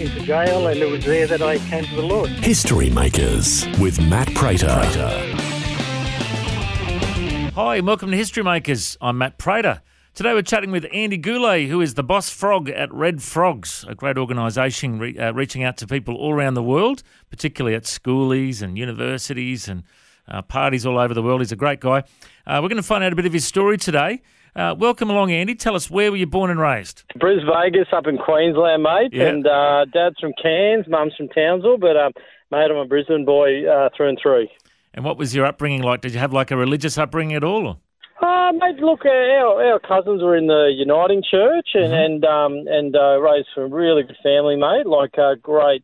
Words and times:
into 0.00 0.20
jail, 0.20 0.66
and 0.66 0.80
it 0.80 0.90
was 0.90 1.04
there 1.04 1.26
that 1.26 1.40
I 1.40 1.58
came 1.58 1.84
to 1.84 1.94
the 1.94 2.02
Lord. 2.02 2.28
History 2.28 2.90
Makers 2.90 3.64
with 3.78 4.00
Matt 4.00 4.32
Prater. 4.34 4.80
Hi, 7.54 7.76
and 7.76 7.86
welcome 7.86 8.10
to 8.10 8.16
History 8.16 8.42
Makers. 8.42 8.96
I'm 9.00 9.18
Matt 9.18 9.38
Prater. 9.38 9.82
Today 10.14 10.32
we're 10.32 10.42
chatting 10.42 10.70
with 10.70 10.86
Andy 10.92 11.18
Gourley, 11.18 11.68
who 11.68 11.80
is 11.80 11.94
the 11.94 12.02
boss 12.02 12.28
frog 12.28 12.68
at 12.68 12.92
Red 12.92 13.22
Frogs, 13.22 13.84
a 13.88 13.94
great 13.94 14.18
organisation 14.18 14.98
re- 14.98 15.16
uh, 15.16 15.32
reaching 15.32 15.62
out 15.62 15.76
to 15.78 15.86
people 15.86 16.16
all 16.16 16.32
around 16.32 16.54
the 16.54 16.62
world, 16.62 17.02
particularly 17.30 17.76
at 17.76 17.84
schoolies 17.84 18.62
and 18.62 18.76
universities 18.76 19.68
and 19.68 19.84
uh, 20.28 20.42
parties 20.42 20.84
all 20.84 20.98
over 20.98 21.14
the 21.14 21.22
world. 21.22 21.40
He's 21.40 21.52
a 21.52 21.56
great 21.56 21.80
guy. 21.80 22.04
Uh, 22.46 22.60
we're 22.62 22.68
going 22.68 22.76
to 22.76 22.82
find 22.82 23.04
out 23.04 23.12
a 23.12 23.16
bit 23.16 23.26
of 23.26 23.32
his 23.32 23.44
story 23.44 23.76
today. 23.76 24.22
Uh, 24.56 24.72
welcome 24.78 25.10
along, 25.10 25.32
Andy. 25.32 25.54
Tell 25.54 25.74
us 25.74 25.90
where 25.90 26.12
were 26.12 26.16
you 26.16 26.26
born 26.26 26.48
and 26.48 26.60
raised? 26.60 27.02
Bris 27.18 27.40
Vegas 27.42 27.88
up 27.92 28.06
in 28.06 28.18
Queensland, 28.18 28.84
mate. 28.84 29.12
And 29.12 29.44
uh, 29.46 29.84
dad's 29.92 30.18
from 30.20 30.32
Cairns, 30.40 30.86
mum's 30.86 31.14
from 31.16 31.28
Townsville, 31.28 31.78
but 31.78 31.96
um, 31.96 32.12
mate, 32.52 32.70
I'm 32.70 32.76
a 32.76 32.84
Brisbane 32.84 33.24
boy 33.24 33.66
uh, 33.66 33.88
through 33.96 34.10
and 34.10 34.18
through. 34.20 34.46
And 34.94 35.04
what 35.04 35.18
was 35.18 35.34
your 35.34 35.44
upbringing 35.44 35.82
like? 35.82 36.02
Did 36.02 36.12
you 36.12 36.20
have 36.20 36.32
like 36.32 36.52
a 36.52 36.56
religious 36.56 36.96
upbringing 36.96 37.34
at 37.34 37.42
all? 37.42 37.66
Or? 37.66 37.76
Uh, 38.24 38.52
mate, 38.52 38.76
look, 38.76 39.04
our, 39.04 39.72
our 39.72 39.80
cousins 39.80 40.22
were 40.22 40.36
in 40.36 40.46
the 40.46 40.70
Uniting 40.72 41.24
Church 41.28 41.70
and 41.74 41.92
and 41.92 42.24
um, 42.24 42.52
and 42.68 42.94
uh, 42.94 43.20
raised 43.20 43.48
from 43.56 43.72
a 43.72 43.74
really 43.74 44.04
good 44.04 44.16
family, 44.22 44.54
mate. 44.54 44.86
Like 44.86 45.14
a 45.18 45.34
great 45.34 45.82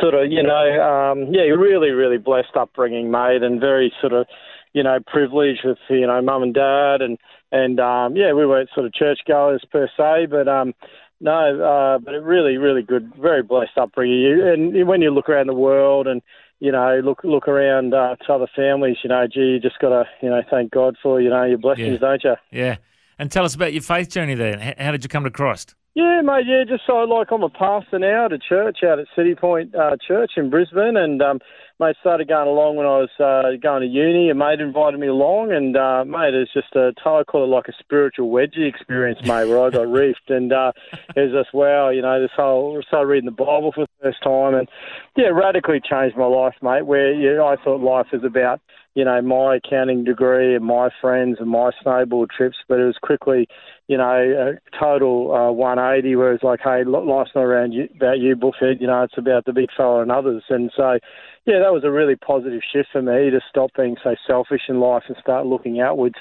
sort 0.00 0.14
of, 0.14 0.32
you 0.32 0.42
know, 0.42 0.80
um, 0.80 1.32
yeah, 1.32 1.42
really, 1.42 1.90
really 1.90 2.16
blessed 2.16 2.56
upbringing, 2.56 3.10
mate, 3.10 3.42
and 3.42 3.60
very 3.60 3.92
sort 4.00 4.14
of, 4.14 4.26
you 4.72 4.82
know, 4.82 4.98
privileged 5.06 5.60
with 5.62 5.78
you 5.90 6.06
know 6.06 6.22
mum 6.22 6.42
and 6.42 6.54
dad 6.54 7.02
and 7.02 7.18
and 7.52 7.80
um, 7.80 8.16
yeah, 8.16 8.32
we 8.32 8.46
weren't 8.46 8.70
sort 8.74 8.86
of 8.86 8.92
churchgoers 8.92 9.64
per 9.70 9.88
se, 9.96 10.26
but 10.26 10.48
um, 10.48 10.74
no, 11.20 11.60
uh, 11.62 11.98
but 11.98 12.14
it 12.14 12.22
really, 12.22 12.56
really 12.58 12.82
good, 12.82 13.12
very 13.20 13.42
blessed 13.42 13.76
upbringing. 13.76 14.40
And 14.40 14.86
when 14.86 15.02
you 15.02 15.10
look 15.10 15.28
around 15.28 15.46
the 15.48 15.54
world 15.54 16.06
and 16.06 16.22
you 16.60 16.72
know 16.72 17.00
look 17.04 17.20
look 17.24 17.48
around 17.48 17.94
uh, 17.94 18.16
to 18.16 18.32
other 18.32 18.48
families, 18.54 18.98
you 19.02 19.08
know, 19.08 19.26
gee, 19.26 19.40
you 19.40 19.60
just 19.60 19.78
got 19.78 19.90
to 19.90 20.04
you 20.22 20.28
know 20.28 20.42
thank 20.50 20.70
God 20.70 20.96
for 21.02 21.20
you 21.20 21.30
know 21.30 21.44
your 21.44 21.58
blessings, 21.58 21.92
Yeah. 21.92 21.98
don't 21.98 22.24
you? 22.24 22.34
Yeah. 22.50 22.76
And 23.18 23.32
tell 23.32 23.44
us 23.44 23.54
about 23.54 23.72
your 23.72 23.82
faith 23.82 24.10
journey 24.10 24.34
there. 24.34 24.74
How 24.78 24.92
did 24.92 25.02
you 25.02 25.08
come 25.08 25.24
to 25.24 25.30
Christ? 25.30 25.74
Yeah, 25.98 26.20
mate. 26.22 26.46
Yeah, 26.46 26.62
just 26.62 26.86
so 26.86 26.92
like 26.92 27.32
I'm 27.32 27.42
a 27.42 27.48
pastor 27.48 27.98
now 27.98 28.26
at 28.26 28.32
a 28.32 28.38
church 28.38 28.84
out 28.86 29.00
at 29.00 29.08
Citipointe 29.16 29.74
uh, 29.74 29.96
Church 30.06 30.30
in 30.36 30.48
Brisbane, 30.48 30.96
and 30.96 31.20
um, 31.20 31.40
mate 31.80 31.96
started 31.98 32.28
going 32.28 32.46
along 32.46 32.76
when 32.76 32.86
I 32.86 32.98
was 33.02 33.10
uh, 33.18 33.58
going 33.60 33.82
to 33.82 33.88
uni. 33.88 34.30
A 34.30 34.34
mate 34.36 34.60
invited 34.60 35.00
me 35.00 35.08
along, 35.08 35.50
and 35.50 35.76
uh, 35.76 36.04
mate, 36.04 36.34
it's 36.34 36.52
just 36.52 36.68
a 36.76 36.92
I 37.04 37.24
call 37.24 37.42
it 37.42 37.48
like 37.48 37.66
a 37.66 37.72
spiritual 37.80 38.30
wedgie 38.30 38.68
experience, 38.68 39.18
mate, 39.22 39.48
where 39.48 39.58
I 39.58 39.70
got 39.70 39.88
reefed, 39.88 40.28
and 40.28 40.52
uh, 40.52 40.70
it 41.16 41.20
was 41.20 41.32
just 41.32 41.52
wow, 41.52 41.88
you 41.88 42.02
know, 42.02 42.20
this 42.22 42.30
whole 42.36 42.80
started 42.86 43.08
reading 43.08 43.26
the 43.26 43.32
Bible 43.32 43.72
for 43.74 43.86
the 43.86 43.90
first 44.00 44.22
time, 44.22 44.54
and 44.54 44.68
yeah, 45.16 45.30
radically 45.34 45.80
changed 45.80 46.16
my 46.16 46.26
life, 46.26 46.54
mate. 46.62 46.86
Where 46.86 47.12
yeah, 47.12 47.42
I 47.42 47.56
thought 47.56 47.80
life 47.80 48.06
was 48.12 48.22
about 48.22 48.60
you 48.98 49.04
know 49.04 49.22
my 49.22 49.56
accounting 49.56 50.04
degree 50.04 50.54
and 50.56 50.64
my 50.64 50.90
friends 51.00 51.36
and 51.40 51.48
my 51.48 51.70
snowboard 51.82 52.28
trips, 52.36 52.56
but 52.68 52.78
it 52.78 52.84
was 52.84 52.98
quickly 53.00 53.48
you 53.88 53.96
know, 53.96 54.04
a 54.04 54.78
total 54.78 55.34
uh, 55.34 55.50
180 55.50 56.14
where 56.16 56.34
it's 56.34 56.44
like, 56.44 56.60
hey, 56.62 56.84
li- 56.84 57.06
life's 57.06 57.30
not 57.34 57.40
around 57.40 57.72
you, 57.72 57.88
about 57.96 58.18
you, 58.18 58.36
Bullhead, 58.36 58.80
you 58.80 58.86
know, 58.86 59.02
it's 59.02 59.16
about 59.16 59.46
the 59.46 59.52
big 59.54 59.70
fella 59.74 60.02
and 60.02 60.12
others. 60.12 60.44
And 60.50 60.70
so, 60.76 60.98
yeah, 61.46 61.58
that 61.60 61.72
was 61.72 61.84
a 61.84 61.90
really 61.90 62.14
positive 62.14 62.60
shift 62.70 62.90
for 62.92 63.00
me 63.00 63.30
to 63.30 63.40
stop 63.48 63.70
being 63.74 63.96
so 64.04 64.14
selfish 64.26 64.62
in 64.68 64.78
life 64.78 65.04
and 65.08 65.16
start 65.22 65.46
looking 65.46 65.80
outwards. 65.80 66.16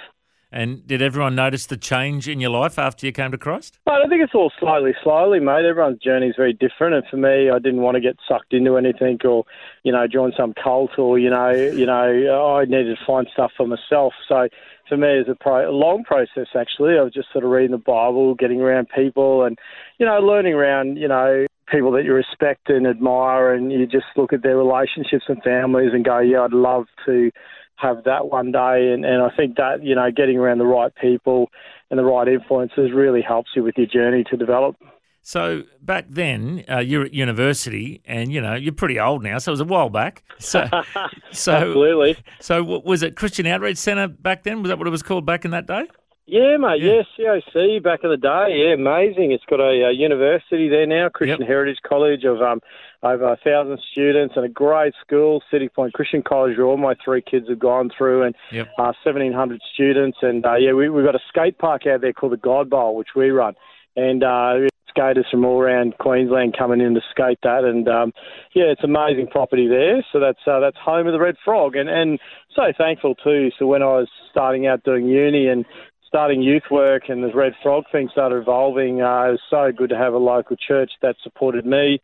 And 0.51 0.87
did 0.87 1.01
everyone 1.01 1.35
notice 1.35 1.65
the 1.65 1.75
change 1.75 2.29
in 2.29 2.39
your 2.39 2.51
life 2.51 2.79
after 2.79 3.05
you 3.05 3.11
came 3.11 3.31
to 3.31 3.37
Christ? 3.37 3.79
I 3.85 4.07
think 4.07 4.23
it's 4.23 4.33
all 4.33 4.51
slowly, 4.57 4.93
slowly, 5.03 5.41
mate. 5.41 5.65
Everyone's 5.65 5.99
journey 5.99 6.27
is 6.27 6.35
very 6.37 6.53
different, 6.53 6.95
and 6.95 7.03
for 7.11 7.17
me, 7.17 7.49
I 7.49 7.59
didn't 7.59 7.81
want 7.81 7.95
to 7.95 8.01
get 8.01 8.17
sucked 8.27 8.53
into 8.53 8.77
anything 8.77 9.19
or, 9.25 9.43
you 9.83 9.91
know, 9.91 10.07
join 10.07 10.31
some 10.37 10.53
cult 10.53 10.97
or, 10.97 11.19
you 11.19 11.29
know, 11.29 11.51
you 11.51 11.85
know, 11.85 12.55
I 12.55 12.63
needed 12.63 12.97
to 12.97 13.05
find 13.05 13.27
stuff 13.33 13.51
for 13.57 13.67
myself. 13.67 14.13
So 14.29 14.47
for 14.87 14.95
me, 14.95 15.09
it's 15.09 15.29
a, 15.29 15.35
pro- 15.35 15.69
a 15.69 15.75
long 15.75 16.05
process 16.05 16.47
actually. 16.55 16.97
I 16.97 17.01
was 17.01 17.13
just 17.13 17.31
sort 17.33 17.43
of 17.43 17.51
reading 17.51 17.71
the 17.71 17.77
Bible, 17.77 18.35
getting 18.35 18.61
around 18.61 18.87
people, 18.95 19.43
and 19.43 19.57
you 19.97 20.05
know, 20.05 20.19
learning 20.19 20.53
around, 20.53 20.97
you 20.97 21.09
know, 21.09 21.45
people 21.69 21.91
that 21.91 22.05
you 22.05 22.13
respect 22.13 22.69
and 22.69 22.87
admire, 22.87 23.53
and 23.53 23.71
you 23.71 23.85
just 23.85 24.05
look 24.15 24.31
at 24.31 24.43
their 24.43 24.57
relationships 24.57 25.25
and 25.27 25.43
families 25.43 25.91
and 25.93 26.05
go, 26.05 26.19
yeah, 26.19 26.41
I'd 26.41 26.53
love 26.53 26.85
to 27.05 27.31
have 27.77 28.03
that 28.03 28.29
one 28.29 28.51
day. 28.51 28.91
And, 28.91 29.05
and 29.05 29.23
I 29.23 29.29
think 29.35 29.55
that, 29.57 29.83
you 29.83 29.95
know, 29.95 30.11
getting 30.11 30.37
around 30.37 30.57
the 30.57 30.65
right 30.65 30.93
people 30.95 31.49
and 31.89 31.97
the 31.97 32.03
right 32.03 32.27
influences 32.27 32.91
really 32.93 33.21
helps 33.21 33.51
you 33.55 33.63
with 33.63 33.75
your 33.77 33.87
journey 33.87 34.23
to 34.29 34.37
develop. 34.37 34.75
So 35.21 35.63
back 35.81 36.05
then, 36.07 36.63
uh, 36.71 36.77
you're 36.77 37.03
at 37.03 37.13
university, 37.13 38.01
and 38.05 38.31
you 38.31 38.39
know 38.39 38.53
you're 38.53 38.71
pretty 38.71 38.97
old 38.97 39.23
now, 39.23 39.39
so 39.39 39.51
it 39.51 39.53
was 39.53 39.59
a 39.59 39.65
while 39.65 39.89
back. 39.89 40.23
So, 40.39 40.65
so, 41.33 41.51
Absolutely. 41.51 42.15
so 42.39 42.63
was 42.63 43.03
it 43.03 43.17
Christian 43.17 43.45
Outreach 43.45 43.75
Centre 43.75 44.07
back 44.07 44.43
then? 44.43 44.61
Was 44.61 44.69
that 44.69 44.77
what 44.77 44.87
it 44.87 44.91
was 44.91 45.03
called 45.03 45.25
back 45.25 45.43
in 45.43 45.51
that 45.51 45.67
day? 45.67 45.85
Yeah, 46.29 46.57
mate. 46.57 46.81
Yeah. 46.81 47.03
Yeah, 47.17 47.39
COC 47.55 47.81
back 47.81 48.01
in 48.03 48.09
the 48.09 48.17
day. 48.17 48.47
Yeah, 48.51 48.73
amazing. 48.73 49.31
It's 49.31 49.45
got 49.45 49.61
a, 49.61 49.85
uh 49.87 49.89
university 49.91 50.67
there 50.67 50.85
now, 50.85 51.07
Christian 51.07 51.39
Yep. 51.39 51.47
Heritage 51.47 51.77
College 51.87 52.25
of 52.25 52.41
um, 52.41 52.59
over 53.01 53.31
a 53.31 53.37
thousand 53.37 53.79
students, 53.93 54.33
and 54.35 54.43
a 54.43 54.49
great 54.49 54.93
school, 55.05 55.41
Citipointe 55.51 55.93
Christian 55.93 56.21
College, 56.21 56.57
where 56.57 56.67
all 56.67 56.75
my 56.75 56.95
three 57.03 57.21
kids 57.21 57.47
have 57.47 57.59
gone 57.59 57.89
through, 57.97 58.23
and 58.23 58.35
Yep. 58.51 58.67
uh, 58.77 58.91
seventeen 59.05 59.31
hundred 59.31 59.61
students. 59.73 60.17
And 60.21 60.45
uh, 60.45 60.55
yeah, 60.55 60.73
we, 60.73 60.89
we've 60.89 61.05
got 61.05 61.15
a 61.15 61.23
skate 61.29 61.57
park 61.59 61.87
out 61.87 62.01
there 62.01 62.11
called 62.11 62.33
the 62.33 62.37
God 62.37 62.69
Bowl, 62.69 62.97
which 62.97 63.15
we 63.15 63.29
run, 63.29 63.53
and 63.95 64.21
uh, 64.21 64.55
skaters 64.89 65.27
from 65.31 65.45
all 65.45 65.61
around 65.61 65.97
Queensland 65.99 66.57
coming 66.57 66.81
in 66.81 66.93
to 66.95 67.01
skate 67.09 67.39
that. 67.43 67.63
And 67.63 67.87
um, 67.87 68.11
yeah, 68.53 68.65
it's 68.65 68.83
amazing 68.83 69.27
property 69.27 69.67
there. 69.69 70.05
So 70.11 70.19
that's 70.19 70.45
uh, 70.45 70.59
that's 70.59 70.77
home 70.77 71.07
of 71.07 71.13
the 71.13 71.21
Red 71.21 71.35
Frog, 71.45 71.77
and 71.77 71.87
and 71.87 72.19
so 72.53 72.63
thankful 72.77 73.15
too. 73.15 73.49
So 73.57 73.65
when 73.65 73.81
I 73.81 73.85
was 73.85 74.09
starting 74.29 74.67
out 74.67 74.83
doing 74.83 75.07
uni 75.07 75.47
and 75.47 75.63
starting 76.07 76.41
youth 76.41 76.63
work 76.71 77.09
and 77.09 77.23
the 77.23 77.33
Red 77.33 77.53
Frog 77.61 77.83
thing 77.91 78.09
started 78.11 78.37
evolving, 78.37 79.01
uh, 79.01 79.23
it 79.23 79.31
was 79.31 79.39
so 79.49 79.71
good 79.75 79.89
to 79.89 79.97
have 79.97 80.13
a 80.13 80.17
local 80.17 80.55
church 80.55 80.91
that 81.01 81.15
supported 81.21 81.65
me, 81.65 82.01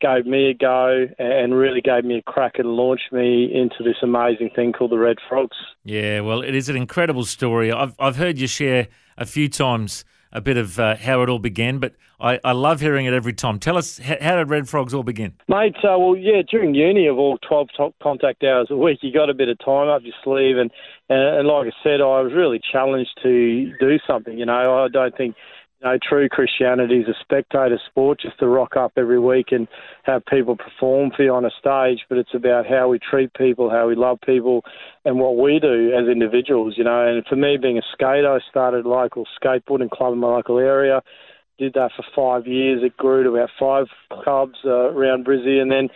gave 0.00 0.26
me 0.26 0.50
a 0.50 0.54
go, 0.54 1.06
and 1.18 1.54
really 1.54 1.80
gave 1.80 2.04
me 2.04 2.18
a 2.18 2.22
crack 2.22 2.58
and 2.58 2.68
launched 2.68 3.12
me 3.12 3.44
into 3.52 3.82
this 3.82 3.96
amazing 4.02 4.50
thing 4.54 4.72
called 4.72 4.90
the 4.90 4.98
Red 4.98 5.16
Frogs. 5.28 5.56
Yeah, 5.84 6.20
well, 6.20 6.42
it 6.42 6.54
is 6.54 6.68
an 6.68 6.76
incredible 6.76 7.24
story. 7.24 7.72
I've 7.72 7.94
I've 7.98 8.16
heard 8.16 8.38
you 8.38 8.46
share 8.46 8.88
a 9.16 9.24
few 9.24 9.48
times 9.48 10.04
a 10.36 10.40
bit 10.42 10.58
of 10.58 10.78
uh, 10.78 10.96
how 10.96 11.22
it 11.22 11.30
all 11.30 11.38
began, 11.38 11.78
but 11.78 11.94
I, 12.20 12.38
I 12.44 12.52
love 12.52 12.80
hearing 12.80 13.06
it 13.06 13.14
every 13.14 13.32
time. 13.32 13.58
Tell 13.58 13.78
us 13.78 13.98
h- 13.98 14.20
how 14.20 14.36
did 14.36 14.50
Red 14.50 14.68
Frogs 14.68 14.92
all 14.92 15.02
begin? 15.02 15.32
Mate, 15.48 15.76
uh, 15.78 15.98
well, 15.98 16.14
yeah, 16.14 16.42
during 16.48 16.74
uni 16.74 17.06
of 17.06 17.16
all 17.16 17.38
12 17.38 17.68
top 17.74 17.94
contact 18.02 18.44
hours 18.44 18.68
a 18.70 18.76
week, 18.76 18.98
you 19.00 19.12
got 19.12 19.30
a 19.30 19.34
bit 19.34 19.48
of 19.48 19.58
time 19.58 19.88
up 19.88 20.02
your 20.04 20.14
sleeve. 20.22 20.58
And, 20.58 20.70
and, 21.08 21.38
and 21.38 21.48
like 21.48 21.68
I 21.68 21.72
said, 21.82 22.02
I 22.02 22.20
was 22.20 22.32
really 22.34 22.60
challenged 22.70 23.18
to 23.22 23.72
do 23.80 23.98
something. 24.06 24.38
You 24.38 24.44
know, 24.44 24.84
I 24.84 24.88
don't 24.88 25.16
think, 25.16 25.36
you 25.80 25.88
know, 25.88 25.98
true 26.02 26.28
Christianity 26.28 27.00
is 27.00 27.08
a 27.08 27.14
spectator 27.20 27.78
sport 27.86 28.20
just 28.20 28.38
to 28.38 28.48
rock 28.48 28.76
up 28.76 28.92
every 28.96 29.18
week 29.18 29.48
and 29.50 29.68
have 30.04 30.24
people 30.26 30.56
perform 30.56 31.10
for 31.14 31.22
you 31.22 31.34
on 31.34 31.44
a 31.44 31.50
stage, 31.58 32.04
but 32.08 32.18
it's 32.18 32.34
about 32.34 32.66
how 32.66 32.88
we 32.88 32.98
treat 32.98 33.32
people, 33.34 33.68
how 33.68 33.86
we 33.86 33.94
love 33.94 34.18
people, 34.24 34.64
and 35.04 35.18
what 35.18 35.36
we 35.36 35.58
do 35.60 35.92
as 35.92 36.08
individuals, 36.08 36.74
you 36.76 36.84
know. 36.84 37.06
And 37.06 37.24
for 37.26 37.36
me, 37.36 37.58
being 37.60 37.78
a 37.78 37.82
skater, 37.92 38.32
I 38.32 38.38
started 38.48 38.86
a 38.86 38.88
local 38.88 39.26
skateboarding 39.40 39.90
club 39.90 40.14
in 40.14 40.18
my 40.18 40.28
local 40.28 40.58
area 40.58 41.02
did 41.58 41.74
that 41.74 41.90
for 41.96 42.04
five 42.14 42.46
years. 42.46 42.82
It 42.82 42.96
grew 42.96 43.22
to 43.22 43.30
about 43.30 43.50
five 43.58 43.86
clubs 44.22 44.58
uh, 44.64 44.90
around 44.92 45.24
Brizzy, 45.24 45.60
and 45.60 45.70
then 45.70 45.88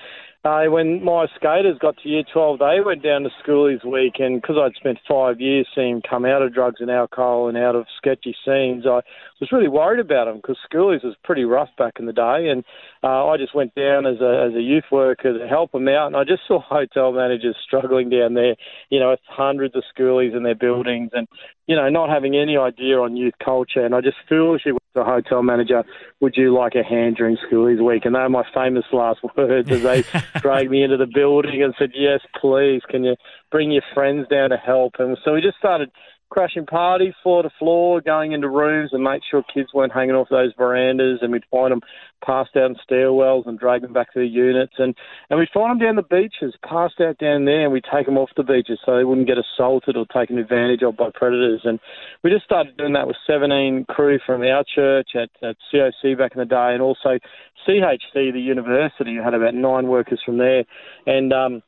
uh, 0.43 0.65
when 0.65 1.05
my 1.05 1.27
skaters 1.37 1.77
got 1.79 1.99
to 1.99 2.09
year 2.09 2.23
12, 2.33 2.61
they 2.61 2.81
went 2.85 3.03
down 3.03 3.25
to 3.25 3.31
schoolies 3.45 3.85
week, 3.85 4.15
and 4.21 4.41
because 4.41 4.57
I'd 4.59 4.75
spent 4.75 4.99
five 5.07 5.39
years 5.39 5.67
seeing 5.75 5.97
them 5.97 6.03
come 6.09 6.25
out 6.25 6.41
of 6.41 6.55
drugs 6.55 6.81
and 6.81 6.91
alcohol 6.91 7.49
and 7.49 7.59
out 7.59 7.77
of 7.77 7.85
sketchy 7.99 8.35
scenes, 8.45 8.87
I 8.87 9.03
was 9.41 9.53
really 9.53 9.69
worried 9.69 10.01
about 10.01 10.25
them 10.25 10.37
because 10.37 10.57
schoolies 10.73 11.05
was 11.05 11.15
pretty 11.25 11.45
rough 11.45 11.69
back 11.77 11.95
in 11.99 12.07
the 12.07 12.15
day, 12.15 12.49
and 12.49 12.65
uh, 13.02 13.29
I 13.29 13.38
just 13.38 13.55
went 13.55 13.75
down 13.75 14.05
as 14.06 14.20
a 14.20 14.47
as 14.49 14.55
a 14.55 14.61
youth 14.61 14.85
worker 14.93 15.38
to 15.38 15.49
help 15.49 15.73
them 15.73 15.88
out, 15.88 16.08
and 16.08 16.17
I 16.17 16.25
just 16.25 16.43
saw 16.49 16.61
hotel 16.61 17.12
managers 17.12 17.56
struggling 17.64 18.11
down 18.11 18.35
there. 18.35 18.56
You 18.91 19.00
know, 19.00 19.11
with 19.11 19.20
hundreds 19.26 19.75
of 19.75 19.85
schoolies 19.97 20.37
in 20.37 20.43
their 20.43 20.55
buildings, 20.55 21.11
and 21.14 21.26
you 21.67 21.76
know, 21.76 21.88
not 21.88 22.11
having 22.11 22.37
any 22.37 22.56
idea 22.56 22.99
on 22.99 23.17
youth 23.17 23.35
culture. 23.43 23.85
And 23.85 23.94
I 23.94 24.00
just 24.00 24.17
foolishly 24.29 24.73
went 24.73 24.82
to 24.94 25.00
the 25.00 25.05
hotel 25.05 25.43
manager, 25.43 25.82
"Would 26.20 26.37
you 26.37 26.55
like 26.55 26.75
a 26.75 26.82
hand 26.82 27.17
during 27.17 27.38
schoolies 27.38 27.85
week?" 27.85 28.05
And 28.05 28.14
they 28.14 28.20
were 28.20 28.29
my 28.29 28.44
famous 28.52 28.85
last 28.93 29.20
words 29.37 29.70
as 29.70 29.82
they 29.82 30.05
dragged 30.41 30.70
me 30.70 30.82
into 30.82 30.99
the 30.99 31.06
building 31.06 31.62
and 31.62 31.75
said, 31.79 31.93
"Yes, 31.94 32.20
please. 32.38 32.82
Can 32.88 33.05
you 33.05 33.17
bring 33.50 33.70
your 33.70 33.82
friends 33.94 34.29
down 34.29 34.50
to 34.50 34.58
help?" 34.58 34.96
And 34.99 35.17
so 35.25 35.35
we 35.35 35.41
just 35.41 35.58
started 35.58 35.91
crashing 36.31 36.65
parties 36.65 37.12
floor 37.23 37.43
to 37.43 37.50
floor, 37.59 38.00
going 38.00 38.32
into 38.32 38.49
rooms 38.49 38.91
and 38.93 39.03
make 39.03 39.23
sure 39.29 39.43
kids 39.53 39.69
weren't 39.75 39.93
hanging 39.93 40.15
off 40.15 40.29
those 40.31 40.53
verandas, 40.56 41.19
and 41.23 41.32
we'd 41.32 41.44
find 41.50 41.73
them 41.73 41.81
passed 42.25 42.56
out 42.56 42.71
in 42.71 42.77
stairwells 42.88 43.47
and 43.47 43.59
drag 43.59 43.82
them 43.82 43.93
back 43.93 44.12
to 44.12 44.21
the 44.21 44.27
units, 44.27 44.75
and 44.79 44.94
and 45.29 45.38
we'd 45.38 45.49
find 45.53 45.71
them 45.71 45.79
down 45.79 45.97
the 45.97 46.03
beaches, 46.03 46.55
passed 46.67 47.00
out 47.00 47.19
down 47.19 47.44
there, 47.44 47.65
and 47.65 47.73
we'd 47.73 47.85
take 47.93 48.06
them 48.06 48.17
off 48.17 48.31
the 48.37 48.43
beaches 48.43 48.79
so 48.85 48.97
they 48.97 49.05
wouldn't 49.05 49.27
get 49.27 49.38
assaulted 49.38 49.97
or 49.97 50.06
taken 50.06 50.38
advantage 50.38 50.82
of 50.82 50.97
by 50.97 51.11
predators, 51.12 51.62
and 51.65 51.81
we 52.23 52.31
just 52.31 52.44
started 52.44 52.77
doing 52.77 52.93
that 52.93 53.06
with 53.06 53.17
17 53.27 53.87
crew 53.88 54.19
from 54.25 54.43
our 54.43 54.65
church 54.75 55.11
at, 55.15 55.31
at 55.47 55.56
COC 55.73 56.17
back 56.17 56.32
in 56.32 56.38
the 56.38 56.44
day, 56.44 56.71
and 56.73 56.82
also 56.82 57.19
CHC, 57.67 58.32
the 58.32 58.41
university, 58.41 59.17
had 59.23 59.35
about 59.35 59.55
nine 59.55 59.88
workers 59.88 60.21
from 60.25 60.38
there, 60.38 60.65
and 61.06 61.32
um, 61.32 61.62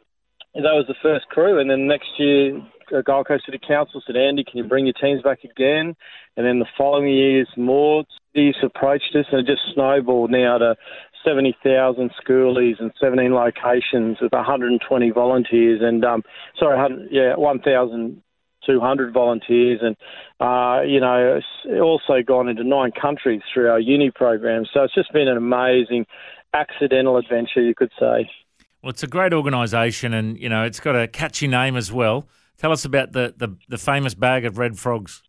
that 0.55 0.77
was 0.77 0.85
the 0.87 0.95
first 1.03 1.27
crew, 1.29 1.61
and 1.61 1.71
then 1.71 1.87
next 1.87 2.09
year 2.19 2.61
uh, 2.95 3.03
Gold 3.03 3.27
Coast 3.27 3.47
City 3.47 3.59
Council 3.67 4.03
said, 4.07 4.17
Andy, 4.17 4.45
can 4.45 4.59
you 4.59 4.65
bring 4.65 4.87
your 4.87 4.95
teams 4.95 5.23
back 5.23 5.45
again? 5.45 5.97
And 6.37 6.47
then 6.47 6.59
the 6.59 6.67
following 6.77 7.09
years, 7.09 7.49
more 7.57 8.05
cities 8.35 8.55
approached 8.63 9.15
us, 9.15 9.27
and 9.33 9.41
it 9.41 9.51
just 9.51 9.63
snowballed 9.75 10.31
now 10.31 10.59
to 10.59 10.77
70,000 11.25 12.11
schoolies 12.23 12.81
and 12.81 12.93
17 13.01 13.33
locations 13.33 14.19
with 14.21 14.33
120 14.33 15.11
volunteers, 15.11 15.81
and 15.83 16.05
um, 16.05 16.23
sorry, 16.59 17.09
yeah, 17.11 17.37
1,200 17.37 19.13
volunteers, 19.13 19.81
and 19.83 19.97
uh, 20.41 20.83
you 20.83 21.01
know, 21.01 21.41
also 21.83 22.23
gone 22.27 22.49
into 22.49 22.65
nine 22.65 22.91
countries 23.01 23.41
through 23.53 23.71
our 23.71 23.81
uni 23.81 24.11
program. 24.11 24.65
So 24.73 24.83
it's 24.83 24.95
just 24.95 25.13
been 25.13 25.29
an 25.29 25.37
amazing 25.37 26.07
accidental 26.55 27.17
adventure, 27.17 27.63
you 27.63 27.75
could 27.75 27.93
say. 27.99 28.29
Well, 28.83 28.91
it's 28.91 29.03
a 29.03 29.07
great 29.07 29.33
organisation, 29.33 30.13
and 30.13 30.39
you 30.39 30.49
know, 30.49 30.65
it's 30.65 30.81
got 30.81 30.97
a 30.97 31.07
catchy 31.07 31.47
name 31.47 31.77
as 31.77 31.93
well. 31.93 32.27
Tell 32.59 32.73
us 32.73 32.85
about 32.85 33.13
the, 33.13 33.35
the, 33.37 33.57
the 33.69 33.79
famous 33.79 34.15
bag 34.15 34.45
of 34.45 34.59
red 34.59 34.79
frogs. 34.79 35.23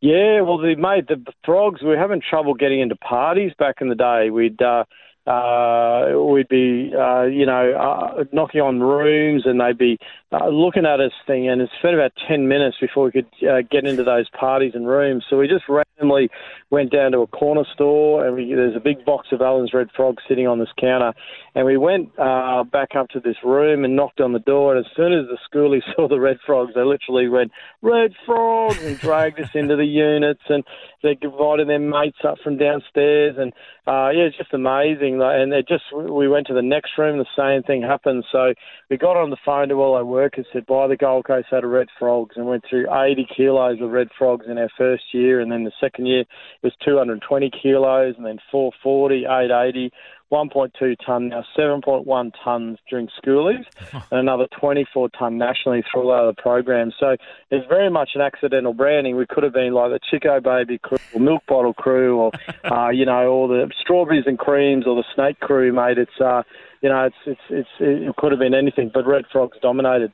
Yeah, 0.00 0.42
well, 0.42 0.58
they 0.58 0.74
made 0.74 1.08
the 1.08 1.24
frogs. 1.44 1.82
We 1.82 1.88
were 1.88 1.98
having 1.98 2.20
trouble 2.20 2.54
getting 2.54 2.80
into 2.80 2.96
parties 2.96 3.52
back 3.58 3.76
in 3.80 3.88
the 3.88 3.94
day. 3.94 4.30
We'd 4.30 4.60
uh, 4.62 4.84
uh, 5.28 6.14
we'd 6.16 6.48
be, 6.48 6.92
uh, 6.98 7.24
you 7.24 7.44
know, 7.44 7.72
uh, 7.74 8.24
knocking 8.32 8.62
on 8.62 8.80
rooms 8.80 9.42
and 9.44 9.60
they'd 9.60 9.76
be 9.76 9.98
uh, 10.32 10.48
looking 10.48 10.86
at 10.86 11.00
us 11.00 11.12
thing. 11.26 11.48
And 11.48 11.60
it's 11.60 11.72
been 11.82 11.94
about 11.94 12.12
10 12.26 12.48
minutes 12.48 12.78
before 12.80 13.04
we 13.04 13.12
could 13.12 13.26
uh, 13.46 13.60
get 13.70 13.84
into 13.84 14.02
those 14.02 14.28
parties 14.30 14.72
and 14.74 14.88
rooms. 14.88 15.24
So 15.28 15.36
we 15.36 15.46
just 15.46 15.68
randomly 15.98 16.30
went 16.70 16.92
down 16.92 17.12
to 17.12 17.20
a 17.20 17.26
corner 17.26 17.64
store 17.74 18.26
and 18.26 18.36
we, 18.36 18.52
there's 18.54 18.76
a 18.76 18.80
big 18.80 19.04
box 19.04 19.28
of 19.32 19.40
Allen's 19.40 19.72
Red 19.72 19.88
Frog 19.96 20.16
sitting 20.28 20.46
on 20.46 20.58
this 20.58 20.68
counter. 20.78 21.12
And 21.54 21.66
we 21.66 21.76
went 21.76 22.10
uh, 22.18 22.64
back 22.64 22.90
up 22.96 23.08
to 23.10 23.20
this 23.20 23.36
room 23.42 23.84
and 23.84 23.96
knocked 23.96 24.20
on 24.20 24.32
the 24.32 24.38
door. 24.38 24.76
And 24.76 24.84
as 24.84 24.92
soon 24.94 25.12
as 25.12 25.26
the 25.26 25.38
schoolies 25.48 25.82
saw 25.96 26.08
the 26.08 26.20
red 26.20 26.38
frogs, 26.44 26.72
they 26.74 26.82
literally 26.82 27.28
went, 27.28 27.52
Red 27.82 28.12
Frogs, 28.26 28.82
and 28.82 28.98
dragged 28.98 29.40
us 29.40 29.50
into 29.54 29.76
the 29.76 29.86
units. 29.86 30.42
And 30.48 30.62
they 31.02 31.16
invited 31.20 31.68
their 31.68 31.78
mates 31.78 32.18
up 32.24 32.38
from 32.44 32.58
downstairs. 32.58 33.36
And 33.38 33.52
uh, 33.86 34.10
yeah, 34.10 34.24
it's 34.24 34.36
just 34.36 34.52
amazing 34.52 35.20
and 35.22 35.52
it 35.52 35.66
just 35.66 35.84
we 35.94 36.28
went 36.28 36.46
to 36.46 36.54
the 36.54 36.62
next 36.62 36.90
room, 36.98 37.18
the 37.18 37.24
same 37.36 37.62
thing 37.62 37.82
happened. 37.82 38.24
So 38.30 38.52
we 38.90 38.98
got 38.98 39.16
on 39.16 39.30
the 39.30 39.36
phone 39.44 39.68
to 39.68 39.74
all 39.76 39.94
our 39.94 40.04
workers, 40.04 40.46
said 40.52 40.66
buy 40.66 40.86
the 40.86 40.96
Gold 40.96 41.24
Coast 41.24 41.48
out 41.52 41.64
of 41.64 41.70
red 41.70 41.88
frogs, 41.98 42.36
and 42.36 42.46
went 42.46 42.64
through 42.68 42.86
80 42.92 43.26
kilos 43.34 43.80
of 43.80 43.90
red 43.90 44.08
frogs 44.18 44.46
in 44.48 44.58
our 44.58 44.68
first 44.76 45.04
year, 45.12 45.40
and 45.40 45.50
then 45.50 45.64
the 45.64 45.72
second 45.80 45.87
year 45.98 46.24
was 46.62 46.72
220 46.84 47.50
kilos, 47.50 48.14
and 48.16 48.26
then 48.26 48.38
440, 48.50 49.24
880. 49.24 49.92
1.2 50.30 50.94
tonne 51.04 51.28
now, 51.28 51.42
7.1 51.56 52.32
tonnes 52.44 52.76
during 52.90 53.08
schoolies, 53.18 53.64
and 54.10 54.20
another 54.20 54.46
24 54.60 55.08
tonne 55.18 55.38
nationally 55.38 55.82
through 55.90 56.02
all 56.02 56.10
other 56.10 56.34
programs. 56.36 56.94
So 57.00 57.16
it's 57.50 57.66
very 57.66 57.90
much 57.90 58.10
an 58.14 58.20
accidental 58.20 58.74
branding. 58.74 59.16
We 59.16 59.26
could 59.26 59.42
have 59.42 59.54
been 59.54 59.72
like 59.72 59.90
the 59.90 60.00
Chico 60.10 60.40
Baby 60.40 60.78
crew, 60.78 60.98
or 61.14 61.20
Milk 61.20 61.44
Bottle 61.48 61.72
crew, 61.72 62.18
or 62.18 62.32
uh, 62.70 62.90
you 62.90 63.06
know, 63.06 63.26
or 63.28 63.48
the 63.48 63.70
Strawberries 63.80 64.24
and 64.26 64.38
Creams, 64.38 64.86
or 64.86 64.96
the 64.96 65.04
Snake 65.14 65.40
crew, 65.40 65.72
mate. 65.72 65.96
It's 65.96 66.20
uh, 66.20 66.42
you 66.82 66.90
know, 66.90 67.06
it's 67.06 67.16
it's 67.26 67.40
it's 67.48 67.68
it 67.80 68.16
could 68.16 68.32
have 68.32 68.40
been 68.40 68.54
anything, 68.54 68.90
but 68.92 69.06
Red 69.06 69.24
Frogs 69.32 69.56
dominated. 69.62 70.12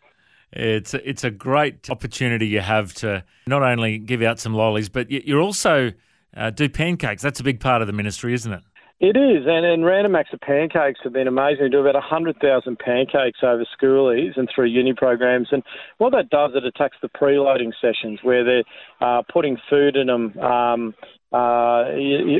It's 0.54 0.94
a, 0.94 1.08
it's 1.08 1.24
a 1.24 1.30
great 1.30 1.90
opportunity 1.90 2.46
you 2.46 2.60
have 2.60 2.94
to 2.94 3.24
not 3.46 3.62
only 3.62 3.98
give 3.98 4.22
out 4.22 4.38
some 4.38 4.54
lollies, 4.54 4.88
but 4.88 5.10
you're 5.10 5.40
also 5.40 5.92
uh, 6.36 6.50
do 6.50 6.68
pancakes. 6.68 7.22
That's 7.22 7.40
a 7.40 7.44
big 7.44 7.60
part 7.60 7.82
of 7.82 7.86
the 7.86 7.92
ministry, 7.92 8.34
isn't 8.34 8.52
it? 8.52 8.62
It 9.00 9.16
is, 9.16 9.44
and, 9.46 9.66
and 9.66 9.84
Random 9.84 10.14
Acts 10.14 10.32
of 10.32 10.40
Pancakes 10.40 11.00
have 11.02 11.12
been 11.12 11.26
amazing. 11.26 11.64
We 11.64 11.68
do 11.68 11.80
about 11.80 11.94
100,000 11.94 12.78
pancakes 12.78 13.40
over 13.42 13.66
schoolies 13.76 14.36
and 14.36 14.48
through 14.54 14.66
uni 14.66 14.94
programs. 14.94 15.48
And 15.50 15.64
what 15.98 16.12
that 16.12 16.30
does, 16.30 16.52
it 16.54 16.64
attacks 16.64 16.96
the 17.02 17.08
preloading 17.08 17.72
sessions 17.80 18.20
where 18.22 18.44
they're 18.44 18.64
uh, 19.00 19.22
putting 19.30 19.58
food 19.68 19.96
in 19.96 20.06
them 20.06 20.38
um, 20.38 20.94
uh, 21.34 21.90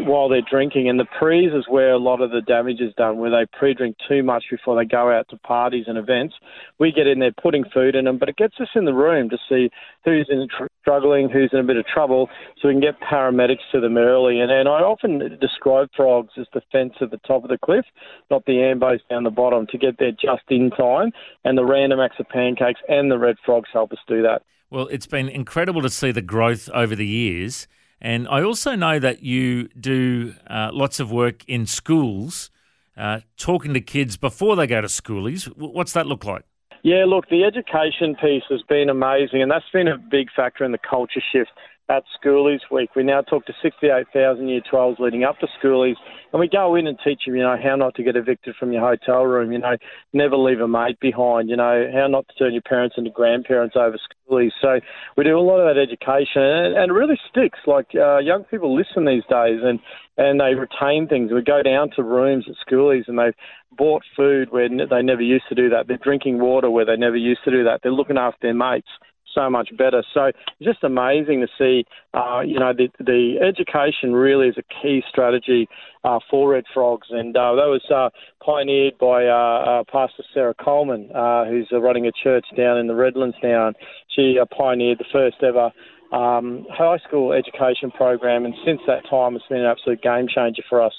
while 0.06 0.29
they're 0.29 0.49
drinking. 0.49 0.88
And 0.88 1.00
the 1.00 1.06
prees 1.19 1.50
is 1.52 1.64
where 1.69 1.91
a 1.91 1.99
lot 1.99 2.20
of 2.20 2.31
the 2.31 2.41
damage 2.41 2.81
is 2.81 2.94
done, 2.94 3.19
where 3.19 3.31
they 3.31 3.44
pre-drink 3.58 3.96
too 4.08 4.23
much 4.23 4.44
before 4.49 4.76
they 4.76 4.85
go 4.85 5.11
out 5.11 5.29
to 5.31 5.37
parties 5.38 5.87
and 5.88 5.99
events. 5.99 6.35
We 6.79 6.93
get 6.93 7.08
in 7.08 7.19
there 7.19 7.32
putting 7.32 7.64
food 7.75 7.96
in 7.96 8.05
them, 8.05 8.19
but 8.19 8.29
it 8.29 8.37
gets 8.37 8.55
us 8.61 8.69
in 8.76 8.85
the 8.85 8.94
room 8.94 9.31
to 9.31 9.38
see 9.49 9.69
who's 10.05 10.29
in 10.31 10.46
tr- 10.49 10.67
struggling, 10.81 11.29
who's 11.29 11.50
in 11.52 11.58
a 11.58 11.64
bit 11.64 11.76
of 11.76 11.87
trouble, 11.87 12.29
so 12.61 12.69
we 12.69 12.75
can 12.75 12.81
get 12.81 13.00
paramedics 13.00 13.67
to 13.73 13.81
them 13.81 13.96
early. 13.96 14.38
And, 14.38 14.52
and 14.52 14.69
I 14.69 14.82
often 14.82 15.38
describe 15.40 15.88
frogs 15.97 16.35
as 16.38 16.47
the 16.55 16.62
fence 16.70 16.93
at 17.00 17.11
the 17.11 17.19
top 17.26 17.43
of 17.43 17.50
the 17.50 17.58
cliff, 17.58 17.87
not 18.31 18.47
the 18.47 18.58
ambos 18.58 19.00
down 19.11 19.25
the 19.25 19.31
bottom, 19.31 19.67
to 19.73 19.79
get 19.79 19.99
there 19.99 20.12
just 20.12 20.44
in 20.50 20.70
time. 20.70 21.11
And 21.44 21.58
the 21.58 21.64
random 21.64 21.99
acts 21.99 22.20
of 22.20 22.29
pancakes 22.29 22.81
and 22.88 23.11
the 23.11 23.19
red 23.19 23.37
frogs 23.44 23.70
help 23.73 23.90
us 23.90 23.99
do 24.06 24.23
that. 24.23 24.43
Well, 24.70 24.87
it's 24.88 25.06
been 25.06 25.29
incredible 25.29 25.82
to 25.82 25.90
see 25.90 26.12
the 26.12 26.23
growth 26.23 26.70
over 26.73 26.94
the 26.94 27.06
years. 27.06 27.67
And 28.00 28.29
I 28.29 28.43
also 28.43 28.75
know 28.75 28.99
that 28.99 29.23
you 29.23 29.69
do 29.69 30.35
uh, 30.49 30.70
lots 30.73 31.00
of 31.00 31.11
work 31.11 31.44
in 31.46 31.67
schools, 31.67 32.50
uh, 32.96 33.20
talking 33.37 33.75
to 33.75 33.81
kids 33.81 34.17
before 34.17 34.56
they 34.56 34.67
go 34.67 34.81
to 34.81 34.88
schoolies. 34.88 35.44
What's 35.56 35.93
that 35.93 36.06
look 36.06 36.25
like? 36.25 36.44
Yeah, 36.82 37.05
look, 37.06 37.31
the 37.31 37.44
education 37.44 38.14
piece 38.14 38.43
has 38.50 38.61
been 38.69 38.91
amazing, 38.91 39.41
and 39.41 39.50
that's 39.50 39.64
been 39.73 39.88
a 39.88 39.96
big 39.96 40.29
factor 40.37 40.64
in 40.64 40.73
the 40.73 40.79
culture 40.79 41.23
shift 41.32 41.50
at 41.89 42.03
Schoolies 42.19 42.61
Week. 42.71 42.91
We 42.97 43.03
now 43.03 43.21
talk 43.21 43.45
to 43.47 43.53
68,000 43.63 44.49
Year 44.49 44.61
12s 44.73 44.99
leading 44.99 45.25
up 45.25 45.39
to 45.41 45.47
Schoolies, 45.59 45.97
and 46.33 46.41
we 46.41 46.49
go 46.49 46.75
in 46.77 46.87
and 46.87 46.99
teach 47.05 47.23
them, 47.27 47.37
you 47.37 47.43
know, 47.43 47.57
how 47.63 47.77
not 47.77 47.95
to 47.97 48.03
get 48.03 48.17
evicted 48.17 48.55
from 48.59 48.73
your 48.73 48.81
hotel 48.81 49.25
room, 49.25 49.53
you 49.53 49.59
know, 49.59 49.77
never 50.13 50.37
leave 50.37 50.61
a 50.61 50.69
mate 50.69 50.99
behind, 51.01 51.51
you 51.51 51.57
know, 51.57 51.91
how 51.93 52.07
not 52.07 52.26
to 52.29 52.35
turn 52.37 52.53
your 52.55 52.62
parents 52.62 52.97
into 52.97 53.11
grandparents 53.11 53.76
over 53.76 53.99
Schoolies. 53.99 54.53
So 54.62 54.81
we 55.17 55.25
do 55.25 55.38
a 55.38 55.41
lot 55.41 55.61
of 55.61 55.75
that 55.75 55.81
education, 55.81 56.43
and, 56.43 56.75
and 56.75 56.91
it 56.91 56.95
really 56.95 57.19
sticks. 57.29 57.59
Like 57.67 57.88
uh, 57.95 58.19
young 58.19 58.45
people 58.45 58.75
listen 58.75 59.05
these 59.05 59.25
days, 59.29 59.61
and 59.62 59.79
and 60.17 60.41
they 60.41 60.55
retain 60.55 61.09
things. 61.09 61.33
We 61.33 61.43
go 61.43 61.62
down 61.62 61.91
to 61.97 62.03
rooms 62.03 62.47
at 62.49 62.55
schoolies, 62.67 63.09
and 63.09 63.19
they've 63.19 63.35
bought 63.76 64.03
food 64.17 64.53
where 64.53 64.69
they 64.69 65.03
never 65.03 65.23
used 65.23 65.49
to 65.49 65.57
do 65.57 65.69
that. 65.71 65.88
They're 65.88 65.99
drinking 65.99 66.38
water 66.38 66.71
where 66.71 66.85
they 66.85 66.97
never 66.97 67.17
used 67.17 67.41
to 67.45 67.50
do 67.50 67.64
that. 67.64 67.81
They're 67.83 67.93
looking 67.93 68.17
after 68.17 68.38
their 68.41 68.55
mates 68.55 68.88
so 69.35 69.50
much 69.50 69.71
better. 69.76 70.03
So 70.12 70.25
it's 70.26 70.38
just 70.62 70.85
amazing 70.85 71.41
to 71.41 71.49
see, 71.59 71.85
uh, 72.14 72.41
you 72.41 72.59
know, 72.59 72.73
the, 72.73 72.88
the 72.99 73.38
education 73.41 74.12
really 74.12 74.49
is 74.49 74.57
a 74.59 74.83
key 74.83 75.03
strategy 75.09 75.69
uh, 76.05 76.19
for 76.31 76.50
Red 76.50 76.64
Frogs, 76.73 77.09
and 77.11 77.37
uh, 77.37 77.55
that 77.55 77.67
was 77.67 77.83
uh, 77.95 78.11
pioneered 78.45 78.99
by 78.99 79.26
uh, 79.26 79.81
uh, 79.81 79.85
Pastor 79.91 80.23
Sarah 80.33 80.55
Coleman, 80.55 81.11
uh, 81.14 81.45
who's 81.47 81.69
running 81.73 82.07
a 82.07 82.12
church 82.12 82.47
down 82.57 82.79
in 82.79 82.87
the 82.87 82.95
Redlands 82.95 83.37
now. 83.43 83.69
And 83.69 83.76
she 84.14 84.38
pioneered 84.57 84.99
the 84.99 85.07
first 85.12 85.37
ever 85.43 85.73
um, 86.12 86.67
high 86.71 86.99
school 87.07 87.33
education 87.33 87.91
program, 87.91 88.45
and 88.45 88.55
since 88.64 88.81
that 88.87 89.03
time, 89.11 89.35
it's 89.35 89.45
been 89.49 89.61
an 89.61 89.67
absolute 89.67 90.03
game 90.03 90.26
changer 90.33 90.62
for 90.69 90.81
us. 90.81 90.95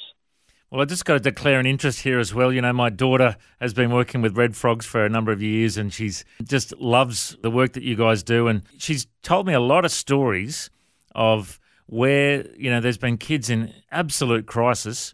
Well, 0.75 0.81
I 0.81 0.85
just 0.87 1.05
got 1.05 1.13
to 1.13 1.19
declare 1.21 1.57
an 1.57 1.65
interest 1.65 2.01
here 2.01 2.19
as 2.19 2.33
well. 2.33 2.51
You 2.51 2.59
know, 2.59 2.73
my 2.73 2.89
daughter 2.89 3.37
has 3.61 3.73
been 3.73 3.91
working 3.91 4.21
with 4.21 4.35
Red 4.35 4.57
Frogs 4.57 4.85
for 4.85 5.05
a 5.05 5.07
number 5.07 5.31
of 5.31 5.41
years 5.41 5.77
and 5.77 5.93
she's 5.93 6.25
just 6.43 6.75
loves 6.75 7.37
the 7.41 7.49
work 7.49 7.71
that 7.73 7.83
you 7.83 7.95
guys 7.95 8.23
do. 8.23 8.49
And 8.49 8.61
she's 8.77 9.07
told 9.23 9.47
me 9.47 9.53
a 9.53 9.61
lot 9.61 9.85
of 9.85 9.91
stories 9.91 10.69
of 11.15 11.61
where, 11.85 12.45
you 12.57 12.69
know, 12.69 12.81
there's 12.81 12.97
been 12.97 13.15
kids 13.15 13.49
in 13.49 13.73
absolute 13.89 14.47
crisis. 14.47 15.13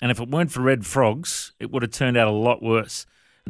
And 0.00 0.10
if 0.10 0.18
it 0.20 0.30
weren't 0.30 0.50
for 0.50 0.62
Red 0.62 0.86
Frogs, 0.86 1.52
it 1.60 1.70
would 1.70 1.82
have 1.82 1.92
turned 1.92 2.16
out 2.16 2.26
a 2.26 2.30
lot 2.30 2.62
worse. 2.62 3.04